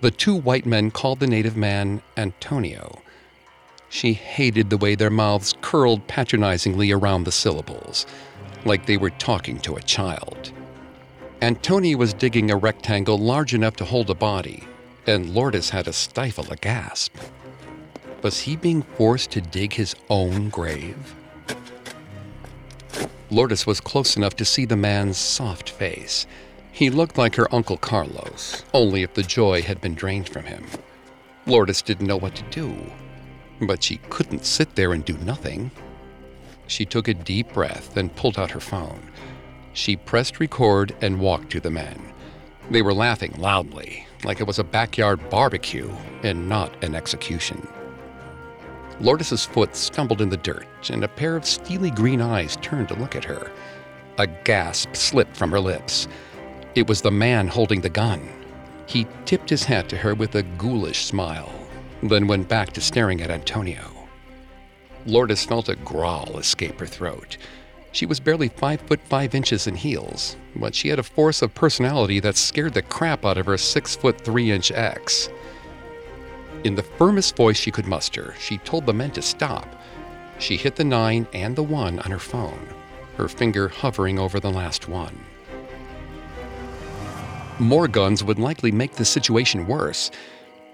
The 0.04 0.10
two 0.10 0.34
white 0.34 0.66
men 0.66 0.90
called 0.90 1.20
the 1.20 1.26
native 1.26 1.56
man 1.56 2.02
Antonio. 2.18 3.00
She 3.88 4.12
hated 4.12 4.68
the 4.68 4.76
way 4.76 4.94
their 4.94 5.08
mouths 5.08 5.54
curled 5.62 6.06
patronizingly 6.06 6.92
around 6.92 7.24
the 7.24 7.32
syllables, 7.32 8.04
like 8.66 8.84
they 8.84 8.98
were 8.98 9.08
talking 9.08 9.58
to 9.60 9.76
a 9.76 9.82
child. 9.82 10.52
Antonio 11.40 11.96
was 11.96 12.12
digging 12.12 12.50
a 12.50 12.56
rectangle 12.58 13.16
large 13.16 13.54
enough 13.54 13.76
to 13.76 13.86
hold 13.86 14.10
a 14.10 14.14
body, 14.14 14.64
and 15.06 15.34
Lourdes 15.34 15.70
had 15.70 15.86
to 15.86 15.92
stifle 15.94 16.52
a 16.52 16.56
gasp. 16.56 17.16
Was 18.20 18.40
he 18.40 18.56
being 18.56 18.82
forced 18.82 19.30
to 19.30 19.40
dig 19.40 19.72
his 19.72 19.96
own 20.10 20.50
grave? 20.50 21.14
Lourdes 23.30 23.66
was 23.66 23.80
close 23.80 24.18
enough 24.18 24.36
to 24.36 24.44
see 24.44 24.66
the 24.66 24.76
man's 24.76 25.16
soft 25.16 25.70
face 25.70 26.26
he 26.74 26.90
looked 26.90 27.16
like 27.16 27.37
her 27.37 27.54
Uncle 27.54 27.76
Carlos, 27.76 28.64
only 28.74 29.04
if 29.04 29.14
the 29.14 29.22
joy 29.22 29.62
had 29.62 29.80
been 29.80 29.94
drained 29.94 30.28
from 30.28 30.44
him. 30.44 30.66
Lourdes 31.46 31.82
didn't 31.82 32.08
know 32.08 32.16
what 32.16 32.34
to 32.34 32.42
do, 32.50 32.74
but 33.60 33.80
she 33.80 33.98
couldn't 34.10 34.44
sit 34.44 34.74
there 34.74 34.92
and 34.92 35.04
do 35.04 35.16
nothing. 35.18 35.70
She 36.66 36.84
took 36.84 37.06
a 37.06 37.14
deep 37.14 37.52
breath 37.52 37.96
and 37.96 38.14
pulled 38.16 38.40
out 38.40 38.50
her 38.50 38.60
phone. 38.60 39.00
She 39.72 39.94
pressed 39.94 40.40
record 40.40 40.96
and 41.00 41.20
walked 41.20 41.50
to 41.50 41.60
the 41.60 41.70
men. 41.70 42.12
They 42.68 42.82
were 42.82 42.92
laughing 42.92 43.34
loudly, 43.38 44.08
like 44.24 44.40
it 44.40 44.46
was 44.46 44.58
a 44.58 44.64
backyard 44.64 45.30
barbecue 45.30 45.92
and 46.24 46.48
not 46.48 46.82
an 46.82 46.96
execution. 46.96 47.68
Lourdes's 49.00 49.44
foot 49.44 49.76
stumbled 49.76 50.20
in 50.20 50.28
the 50.28 50.37
dirt, 50.38 50.66
and 50.90 51.04
a 51.04 51.08
pair 51.08 51.37
of 51.37 51.46
steely 51.46 51.92
green 51.92 52.20
eyes 52.20 52.56
turned 52.62 52.88
to 52.88 52.94
look 52.96 53.14
at 53.14 53.24
her. 53.24 53.52
A 54.18 54.26
gasp 54.26 54.96
slipped 54.96 55.37
from 55.37 55.52
her 55.52 55.60
lips. 55.60 56.08
It 56.74 56.88
was 56.88 57.02
the 57.02 57.10
man 57.10 57.46
holding 57.46 57.80
the 57.80 57.88
gun. 57.88 58.28
He 58.87 59.06
tipped 59.26 59.48
his 59.48 59.64
hat 59.64 59.88
to 59.90 59.96
her 59.96 60.14
with 60.14 60.34
a 60.34 60.42
ghoulish 60.42 61.04
smile, 61.04 61.52
then 62.02 62.26
went 62.26 62.48
back 62.48 62.72
to 62.72 62.80
staring 62.80 63.20
at 63.22 63.30
Antonio. 63.30 64.08
Lourdes 65.06 65.44
felt 65.44 65.68
a 65.68 65.76
growl 65.76 66.37
escape 66.38 66.80
her 66.80 66.87
throat. 66.87 67.37
She 67.92 68.06
was 68.06 68.18
barely 68.18 68.48
five 68.48 68.80
foot 68.80 69.00
five 69.08 69.37
inches 69.37 69.68
in 69.68 69.76
heels, 69.76 70.37
but 70.56 70.74
she 70.74 70.88
had 70.88 70.98
a 70.98 71.04
force 71.04 71.42
of 71.42 71.54
personality 71.54 72.18
that 72.20 72.37
scared 72.37 72.74
the 72.74 72.82
crap 72.82 73.24
out 73.24 73.38
of 73.38 73.46
her 73.46 73.56
six 73.56 73.94
foot 73.94 74.20
three 74.20 74.50
inch 74.50 74.72
ex. 74.72 75.28
In 76.64 76.74
the 76.74 76.82
firmest 76.82 77.37
voice 77.37 77.56
she 77.56 77.70
could 77.70 77.87
muster, 77.87 78.34
she 78.40 78.58
told 78.58 78.84
the 78.84 78.92
men 78.92 79.12
to 79.12 79.22
stop. 79.22 79.80
She 80.40 80.56
hit 80.56 80.74
the 80.74 80.84
nine 80.84 81.28
and 81.32 81.54
the 81.54 81.62
one 81.62 82.00
on 82.00 82.10
her 82.10 82.18
phone, 82.18 82.66
her 83.16 83.28
finger 83.28 83.68
hovering 83.68 84.18
over 84.18 84.40
the 84.40 84.50
last 84.50 84.88
one. 84.88 85.16
More 87.60 87.86
guns 87.86 88.24
would 88.24 88.38
likely 88.40 88.72
make 88.72 88.94
the 88.94 89.05
situation 89.05 89.68
worse, 89.68 90.11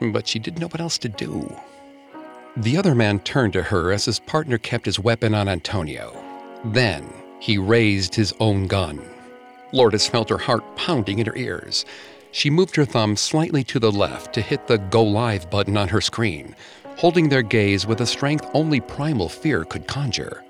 but 0.00 0.26
she 0.26 0.38
didn't 0.38 0.60
know 0.60 0.68
what 0.68 0.80
else 0.80 0.96
to 0.98 1.10
do. 1.10 1.54
The 2.56 2.76
other 2.78 2.94
man 2.94 3.20
turned 3.20 3.52
to 3.52 3.62
her 3.62 3.92
as 3.92 4.06
his 4.06 4.18
partner 4.18 4.56
kept 4.56 4.86
his 4.86 4.98
weapon 4.98 5.34
on 5.34 5.48
Antonio. 5.48 6.16
Then 6.64 7.06
he 7.38 7.58
raised 7.58 8.14
his 8.14 8.34
own 8.40 8.66
gun. 8.66 9.00
Lourdes 9.72 10.06
felt 10.06 10.30
her 10.30 10.38
heart 10.38 10.64
pounding 10.76 11.18
in 11.18 11.26
her 11.26 11.36
ears. 11.36 11.84
She 12.32 12.48
moved 12.48 12.76
her 12.76 12.84
thumb 12.86 13.14
slightly 13.14 13.62
to 13.64 13.78
the 13.78 13.92
left 13.92 14.32
to 14.34 14.40
hit 14.40 14.66
the 14.66 14.78
Go 14.78 15.02
Live 15.02 15.50
button 15.50 15.76
on 15.76 15.88
her 15.88 16.00
screen, 16.00 16.56
holding 16.96 17.28
their 17.28 17.42
gaze 17.42 17.86
with 17.86 18.00
a 18.00 18.06
strength 18.06 18.48
only 18.54 18.80
primal 18.80 19.28
fear 19.28 19.64
could 19.64 19.86
conjure. 19.86 20.42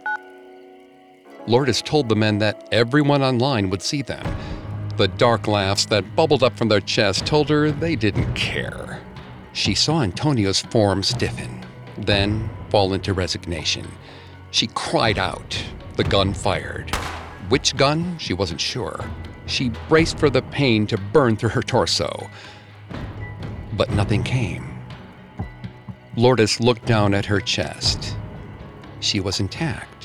Lourdes 1.46 1.82
told 1.82 2.08
the 2.08 2.16
men 2.16 2.38
that 2.38 2.68
everyone 2.70 3.22
online 3.22 3.70
would 3.70 3.82
see 3.82 4.02
them, 4.02 4.24
the 5.00 5.08
dark 5.08 5.48
laughs 5.48 5.86
that 5.86 6.14
bubbled 6.14 6.42
up 6.42 6.54
from 6.58 6.68
their 6.68 6.82
chest 6.82 7.24
told 7.24 7.48
her 7.48 7.70
they 7.70 7.96
didn't 7.96 8.34
care. 8.34 9.00
She 9.54 9.74
saw 9.74 10.02
Antonio's 10.02 10.60
form 10.60 11.02
stiffen, 11.02 11.64
then 11.96 12.50
fall 12.68 12.92
into 12.92 13.14
resignation. 13.14 13.88
She 14.50 14.66
cried 14.66 15.18
out. 15.18 15.58
The 15.96 16.04
gun 16.04 16.34
fired. 16.34 16.94
Which 17.48 17.74
gun? 17.78 18.18
She 18.18 18.34
wasn't 18.34 18.60
sure. 18.60 19.02
She 19.46 19.70
braced 19.88 20.18
for 20.18 20.28
the 20.28 20.42
pain 20.42 20.86
to 20.88 20.98
burn 20.98 21.34
through 21.34 21.48
her 21.50 21.62
torso. 21.62 22.28
But 23.72 23.90
nothing 23.92 24.22
came. 24.22 24.84
Lourdes 26.14 26.60
looked 26.60 26.84
down 26.84 27.14
at 27.14 27.24
her 27.24 27.40
chest. 27.40 28.16
She 29.00 29.18
was 29.18 29.40
intact. 29.40 29.99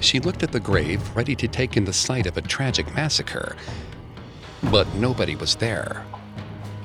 She 0.00 0.20
looked 0.20 0.42
at 0.42 0.52
the 0.52 0.60
grave, 0.60 1.00
ready 1.16 1.34
to 1.36 1.48
take 1.48 1.76
in 1.76 1.84
the 1.84 1.92
sight 1.92 2.26
of 2.26 2.36
a 2.36 2.42
tragic 2.42 2.94
massacre. 2.94 3.56
But 4.70 4.92
nobody 4.94 5.36
was 5.36 5.56
there. 5.56 6.04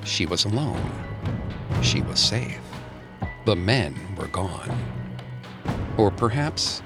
She 0.04 0.26
was 0.26 0.46
alone. 0.46 0.92
She 1.82 2.02
was 2.02 2.20
safe. 2.20 2.62
The 3.46 3.56
men 3.56 3.96
were 4.18 4.28
gone. 4.28 4.78
Or 5.98 6.12
perhaps 6.12 6.82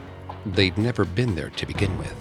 they'd 0.46 0.78
never 0.78 1.06
been 1.06 1.36
there 1.36 1.50
to 1.52 1.66
begin 1.66 1.98
with. 1.98 2.16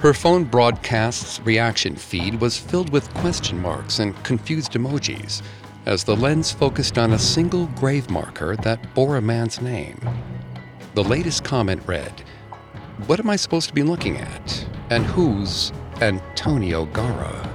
Her 0.00 0.12
phone 0.12 0.44
broadcast's 0.44 1.40
reaction 1.40 1.94
feed 1.94 2.40
was 2.40 2.58
filled 2.58 2.90
with 2.90 3.12
question 3.14 3.60
marks 3.60 4.00
and 4.00 4.20
confused 4.24 4.72
emojis 4.72 5.42
as 5.86 6.04
the 6.04 6.16
lens 6.16 6.50
focused 6.50 6.98
on 6.98 7.12
a 7.12 7.18
single 7.18 7.66
grave 7.66 8.10
marker 8.10 8.56
that 8.56 8.94
bore 8.94 9.16
a 9.16 9.22
man's 9.22 9.60
name. 9.60 10.00
The 10.94 11.04
latest 11.04 11.44
comment 11.44 11.82
read, 11.86 12.22
What 13.06 13.18
am 13.18 13.30
I 13.30 13.36
supposed 13.36 13.66
to 13.68 13.74
be 13.74 13.82
looking 13.82 14.16
at? 14.18 14.66
And 14.90 15.04
who's 15.04 15.72
Antonio 16.00 16.86
Garra? 16.86 17.52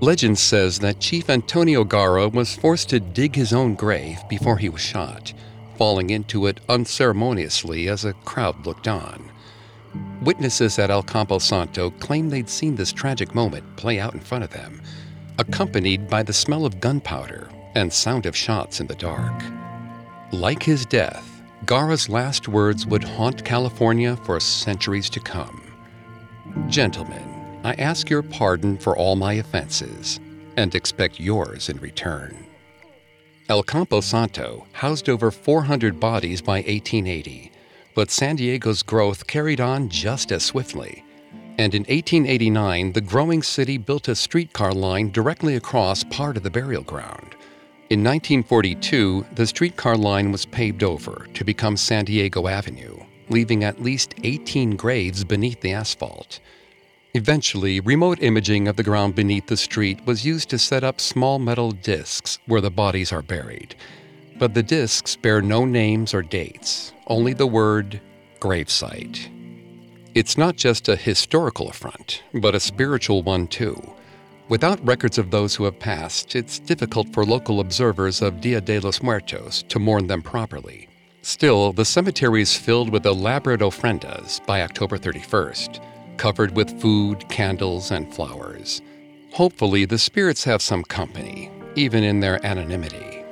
Legend 0.00 0.38
says 0.38 0.78
that 0.80 1.00
Chief 1.00 1.30
Antonio 1.30 1.82
Garra 1.82 2.28
was 2.28 2.54
forced 2.54 2.90
to 2.90 3.00
dig 3.00 3.34
his 3.34 3.54
own 3.54 3.74
grave 3.74 4.18
before 4.28 4.58
he 4.58 4.68
was 4.68 4.82
shot, 4.82 5.32
falling 5.78 6.10
into 6.10 6.46
it 6.46 6.60
unceremoniously 6.68 7.88
as 7.88 8.04
a 8.04 8.12
crowd 8.12 8.66
looked 8.66 8.86
on. 8.86 9.30
Witnesses 10.20 10.78
at 10.78 10.90
El 10.90 11.02
Campo 11.02 11.38
Santo 11.38 11.88
claimed 11.90 12.30
they'd 12.30 12.50
seen 12.50 12.76
this 12.76 12.92
tragic 12.92 13.34
moment 13.34 13.64
play 13.76 13.98
out 13.98 14.12
in 14.12 14.20
front 14.20 14.44
of 14.44 14.50
them, 14.50 14.82
accompanied 15.38 16.06
by 16.10 16.22
the 16.22 16.34
smell 16.34 16.66
of 16.66 16.80
gunpowder 16.80 17.48
and 17.74 17.90
sound 17.90 18.26
of 18.26 18.36
shots 18.36 18.78
in 18.78 18.86
the 18.86 18.94
dark. 18.94 19.42
Like 20.36 20.62
his 20.62 20.84
death, 20.84 21.42
Garra's 21.64 22.10
last 22.10 22.46
words 22.46 22.86
would 22.86 23.02
haunt 23.02 23.42
California 23.42 24.16
for 24.16 24.38
centuries 24.38 25.08
to 25.10 25.18
come. 25.18 25.62
Gentlemen, 26.68 27.58
I 27.64 27.72
ask 27.76 28.10
your 28.10 28.22
pardon 28.22 28.76
for 28.76 28.94
all 28.94 29.16
my 29.16 29.32
offenses 29.32 30.20
and 30.58 30.74
expect 30.74 31.18
yours 31.18 31.70
in 31.70 31.78
return. 31.78 32.36
El 33.48 33.62
Campo 33.62 34.02
Santo 34.02 34.66
housed 34.72 35.08
over 35.08 35.30
400 35.30 35.98
bodies 35.98 36.42
by 36.42 36.56
1880, 36.56 37.50
but 37.94 38.10
San 38.10 38.36
Diego's 38.36 38.82
growth 38.82 39.26
carried 39.26 39.62
on 39.62 39.88
just 39.88 40.32
as 40.32 40.44
swiftly. 40.44 41.02
And 41.56 41.74
in 41.74 41.84
1889, 41.84 42.92
the 42.92 43.00
growing 43.00 43.42
city 43.42 43.78
built 43.78 44.08
a 44.08 44.14
streetcar 44.14 44.72
line 44.72 45.10
directly 45.12 45.56
across 45.56 46.04
part 46.04 46.36
of 46.36 46.42
the 46.42 46.50
burial 46.50 46.82
ground. 46.82 47.35
In 47.88 48.00
1942, 48.00 49.26
the 49.36 49.46
streetcar 49.46 49.96
line 49.96 50.32
was 50.32 50.44
paved 50.44 50.82
over 50.82 51.28
to 51.34 51.44
become 51.44 51.76
San 51.76 52.04
Diego 52.04 52.48
Avenue, 52.48 52.96
leaving 53.28 53.62
at 53.62 53.80
least 53.80 54.12
18 54.24 54.74
graves 54.74 55.22
beneath 55.22 55.60
the 55.60 55.70
asphalt. 55.70 56.40
Eventually, 57.14 57.78
remote 57.78 58.20
imaging 58.20 58.66
of 58.66 58.74
the 58.74 58.82
ground 58.82 59.14
beneath 59.14 59.46
the 59.46 59.56
street 59.56 60.04
was 60.04 60.26
used 60.26 60.50
to 60.50 60.58
set 60.58 60.82
up 60.82 61.00
small 61.00 61.38
metal 61.38 61.70
discs 61.70 62.40
where 62.46 62.60
the 62.60 62.72
bodies 62.72 63.12
are 63.12 63.22
buried. 63.22 63.76
But 64.36 64.54
the 64.54 64.64
discs 64.64 65.14
bear 65.14 65.40
no 65.40 65.64
names 65.64 66.12
or 66.12 66.22
dates, 66.22 66.92
only 67.06 67.34
the 67.34 67.46
word 67.46 68.00
gravesite. 68.40 69.30
It's 70.12 70.36
not 70.36 70.56
just 70.56 70.88
a 70.88 70.96
historical 70.96 71.68
affront, 71.68 72.24
but 72.34 72.56
a 72.56 72.60
spiritual 72.60 73.22
one 73.22 73.46
too. 73.46 73.80
Without 74.48 74.84
records 74.86 75.18
of 75.18 75.32
those 75.32 75.56
who 75.56 75.64
have 75.64 75.78
passed, 75.78 76.36
it's 76.36 76.60
difficult 76.60 77.12
for 77.12 77.24
local 77.24 77.58
observers 77.58 78.22
of 78.22 78.40
Dia 78.40 78.60
de 78.60 78.78
los 78.78 79.02
Muertos 79.02 79.64
to 79.64 79.80
mourn 79.80 80.06
them 80.06 80.22
properly. 80.22 80.88
Still, 81.22 81.72
the 81.72 81.84
cemetery 81.84 82.42
is 82.42 82.56
filled 82.56 82.90
with 82.90 83.06
elaborate 83.06 83.60
ofrendas 83.60 84.44
by 84.46 84.62
October 84.62 84.98
31st 84.98 85.80
covered 86.16 86.56
with 86.56 86.80
food, 86.80 87.28
candles, 87.28 87.90
and 87.90 88.12
flowers. 88.14 88.80
Hopefully, 89.32 89.84
the 89.84 89.98
spirits 89.98 90.44
have 90.44 90.62
some 90.62 90.82
company, 90.82 91.50
even 91.74 92.02
in 92.02 92.20
their 92.20 92.44
anonymity. 92.44 93.24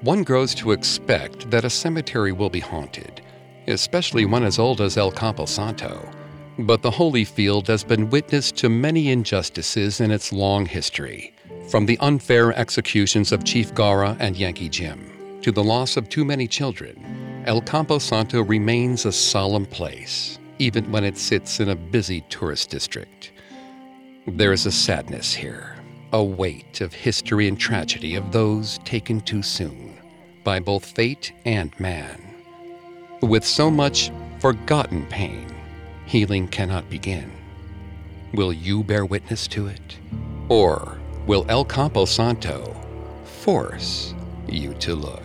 One 0.00 0.22
grows 0.24 0.54
to 0.56 0.72
expect 0.72 1.50
that 1.50 1.64
a 1.64 1.70
cemetery 1.70 2.32
will 2.32 2.50
be 2.50 2.60
haunted, 2.60 3.20
especially 3.66 4.24
one 4.24 4.44
as 4.44 4.58
old 4.58 4.80
as 4.80 4.96
El 4.96 5.12
Campo 5.12 5.44
Santo. 5.44 6.08
But 6.58 6.82
the 6.82 6.90
Holy 6.90 7.24
Field 7.24 7.68
has 7.68 7.84
been 7.84 8.10
witness 8.10 8.50
to 8.52 8.68
many 8.68 9.10
injustices 9.10 10.00
in 10.00 10.10
its 10.10 10.32
long 10.32 10.66
history, 10.66 11.32
from 11.70 11.86
the 11.86 11.96
unfair 12.00 12.52
executions 12.58 13.30
of 13.30 13.44
Chief 13.44 13.72
Garra 13.74 14.16
and 14.18 14.36
Yankee 14.36 14.68
Jim 14.68 15.40
to 15.42 15.52
the 15.52 15.62
loss 15.62 15.96
of 15.96 16.08
too 16.08 16.24
many 16.24 16.48
children. 16.48 17.44
El 17.46 17.60
Campo 17.60 17.98
Santo 17.98 18.42
remains 18.42 19.06
a 19.06 19.12
solemn 19.12 19.66
place, 19.66 20.40
even 20.58 20.90
when 20.90 21.04
it 21.04 21.16
sits 21.16 21.60
in 21.60 21.68
a 21.68 21.76
busy 21.76 22.22
tourist 22.22 22.70
district. 22.70 23.30
There 24.26 24.52
is 24.52 24.66
a 24.66 24.72
sadness 24.72 25.32
here, 25.32 25.76
a 26.12 26.24
weight 26.24 26.80
of 26.80 26.92
history 26.92 27.46
and 27.46 27.58
tragedy 27.58 28.16
of 28.16 28.32
those 28.32 28.78
taken 28.78 29.20
too 29.20 29.44
soon 29.44 29.96
by 30.42 30.58
both 30.58 30.84
fate 30.84 31.32
and 31.44 31.78
man. 31.78 32.20
With 33.22 33.44
so 33.44 33.70
much 33.70 34.10
forgotten 34.40 35.06
pain, 35.06 35.46
healing 36.08 36.48
cannot 36.48 36.88
begin. 36.88 37.30
Will 38.32 38.50
you 38.50 38.82
bear 38.82 39.04
witness 39.04 39.46
to 39.48 39.66
it? 39.66 39.98
Or 40.48 40.98
will 41.26 41.44
El 41.50 41.66
Campo 41.66 42.06
Santo 42.06 42.74
force 43.42 44.14
you 44.48 44.72
to 44.74 44.94
look? 44.94 45.22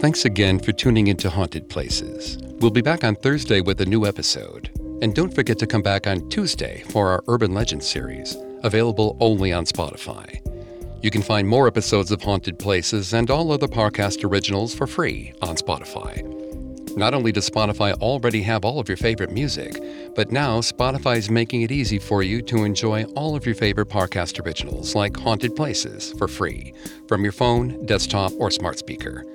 Thanks 0.00 0.24
again 0.24 0.60
for 0.60 0.70
tuning 0.70 1.08
into 1.08 1.28
Haunted 1.28 1.68
Places. 1.68 2.38
We'll 2.60 2.70
be 2.70 2.82
back 2.82 3.02
on 3.02 3.16
Thursday 3.16 3.60
with 3.60 3.80
a 3.80 3.86
new 3.86 4.06
episode. 4.06 4.70
And 5.02 5.14
don't 5.14 5.34
forget 5.34 5.58
to 5.58 5.66
come 5.66 5.82
back 5.82 6.06
on 6.06 6.26
Tuesday 6.30 6.82
for 6.88 7.08
our 7.10 7.22
Urban 7.28 7.52
Legends 7.52 7.86
series, 7.86 8.34
available 8.62 9.16
only 9.20 9.52
on 9.52 9.66
Spotify. 9.66 10.40
You 11.02 11.10
can 11.10 11.20
find 11.20 11.46
more 11.46 11.68
episodes 11.68 12.10
of 12.10 12.22
Haunted 12.22 12.58
Places 12.58 13.12
and 13.12 13.30
all 13.30 13.52
other 13.52 13.68
Parcast 13.68 14.24
originals 14.24 14.74
for 14.74 14.86
free 14.86 15.34
on 15.42 15.56
Spotify. 15.56 16.24
Not 16.96 17.12
only 17.12 17.30
does 17.30 17.48
Spotify 17.48 17.92
already 17.92 18.40
have 18.40 18.64
all 18.64 18.80
of 18.80 18.88
your 18.88 18.96
favorite 18.96 19.30
music, 19.30 19.78
but 20.14 20.32
now 20.32 20.60
Spotify 20.60 21.18
is 21.18 21.28
making 21.28 21.60
it 21.60 21.70
easy 21.70 21.98
for 21.98 22.22
you 22.22 22.40
to 22.42 22.64
enjoy 22.64 23.04
all 23.14 23.36
of 23.36 23.44
your 23.44 23.54
favorite 23.54 23.90
Parcast 23.90 24.42
originals 24.46 24.94
like 24.94 25.14
Haunted 25.14 25.54
Places 25.54 26.14
for 26.16 26.26
free 26.26 26.72
from 27.06 27.22
your 27.22 27.32
phone, 27.32 27.84
desktop, 27.84 28.32
or 28.38 28.50
smart 28.50 28.78
speaker. 28.78 29.26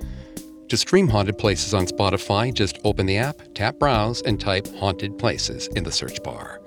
To 0.72 0.78
stream 0.78 1.06
Haunted 1.06 1.36
Places 1.36 1.74
on 1.74 1.84
Spotify, 1.86 2.50
just 2.54 2.78
open 2.82 3.04
the 3.04 3.18
app, 3.18 3.42
tap 3.54 3.78
Browse, 3.78 4.22
and 4.22 4.40
type 4.40 4.66
Haunted 4.76 5.18
Places 5.18 5.66
in 5.76 5.84
the 5.84 5.92
search 5.92 6.22
bar. 6.22 6.62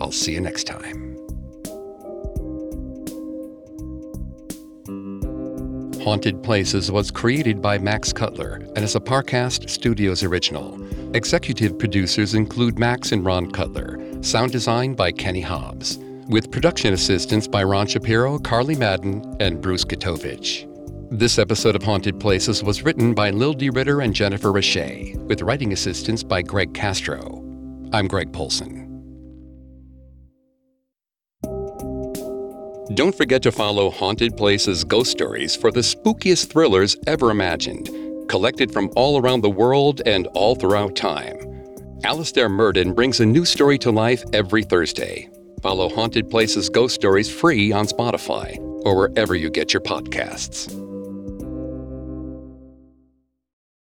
I'll 0.00 0.12
see 0.12 0.34
you 0.34 0.40
next 0.40 0.62
time. 0.62 1.16
Haunted 6.04 6.44
Places 6.44 6.92
was 6.92 7.10
created 7.10 7.60
by 7.60 7.78
Max 7.78 8.12
Cutler 8.12 8.64
and 8.76 8.84
is 8.84 8.94
a 8.94 9.00
Parcast 9.00 9.68
Studios 9.68 10.22
original. 10.22 10.80
Executive 11.16 11.76
producers 11.76 12.34
include 12.34 12.78
Max 12.78 13.10
and 13.10 13.24
Ron 13.24 13.50
Cutler. 13.50 13.98
Sound 14.22 14.52
design 14.52 14.94
by 14.94 15.10
Kenny 15.10 15.40
Hobbs. 15.40 15.98
With 16.28 16.52
production 16.52 16.94
assistance 16.94 17.48
by 17.48 17.64
Ron 17.64 17.88
Shapiro, 17.88 18.38
Carly 18.38 18.76
Madden, 18.76 19.36
and 19.40 19.60
Bruce 19.60 19.84
Katovich. 19.84 20.71
This 21.14 21.38
episode 21.38 21.76
of 21.76 21.82
Haunted 21.82 22.18
Places 22.18 22.64
was 22.64 22.84
written 22.84 23.12
by 23.12 23.28
Lil 23.28 23.52
D. 23.52 23.68
Ritter 23.68 24.00
and 24.00 24.14
Jennifer 24.14 24.50
Richey, 24.50 25.14
with 25.26 25.42
writing 25.42 25.74
assistance 25.74 26.22
by 26.22 26.40
Greg 26.40 26.72
Castro. 26.72 27.44
I'm 27.92 28.08
Greg 28.08 28.32
Polcyn. 28.32 28.88
Don't 32.94 33.14
forget 33.14 33.42
to 33.42 33.52
follow 33.52 33.90
Haunted 33.90 34.38
Places 34.38 34.84
Ghost 34.84 35.10
Stories 35.10 35.54
for 35.54 35.70
the 35.70 35.80
spookiest 35.80 36.50
thrillers 36.50 36.96
ever 37.06 37.30
imagined, 37.30 37.90
collected 38.30 38.72
from 38.72 38.90
all 38.96 39.20
around 39.20 39.42
the 39.42 39.50
world 39.50 40.00
and 40.06 40.28
all 40.28 40.54
throughout 40.54 40.96
time. 40.96 41.36
Alastair 42.04 42.48
Murden 42.48 42.94
brings 42.94 43.20
a 43.20 43.26
new 43.26 43.44
story 43.44 43.76
to 43.80 43.90
life 43.90 44.24
every 44.32 44.62
Thursday. 44.62 45.28
Follow 45.60 45.90
Haunted 45.90 46.30
Places 46.30 46.70
Ghost 46.70 46.94
Stories 46.94 47.30
free 47.30 47.70
on 47.70 47.86
Spotify 47.86 48.56
or 48.86 48.96
wherever 48.96 49.34
you 49.34 49.50
get 49.50 49.74
your 49.74 49.82
podcasts. 49.82 50.91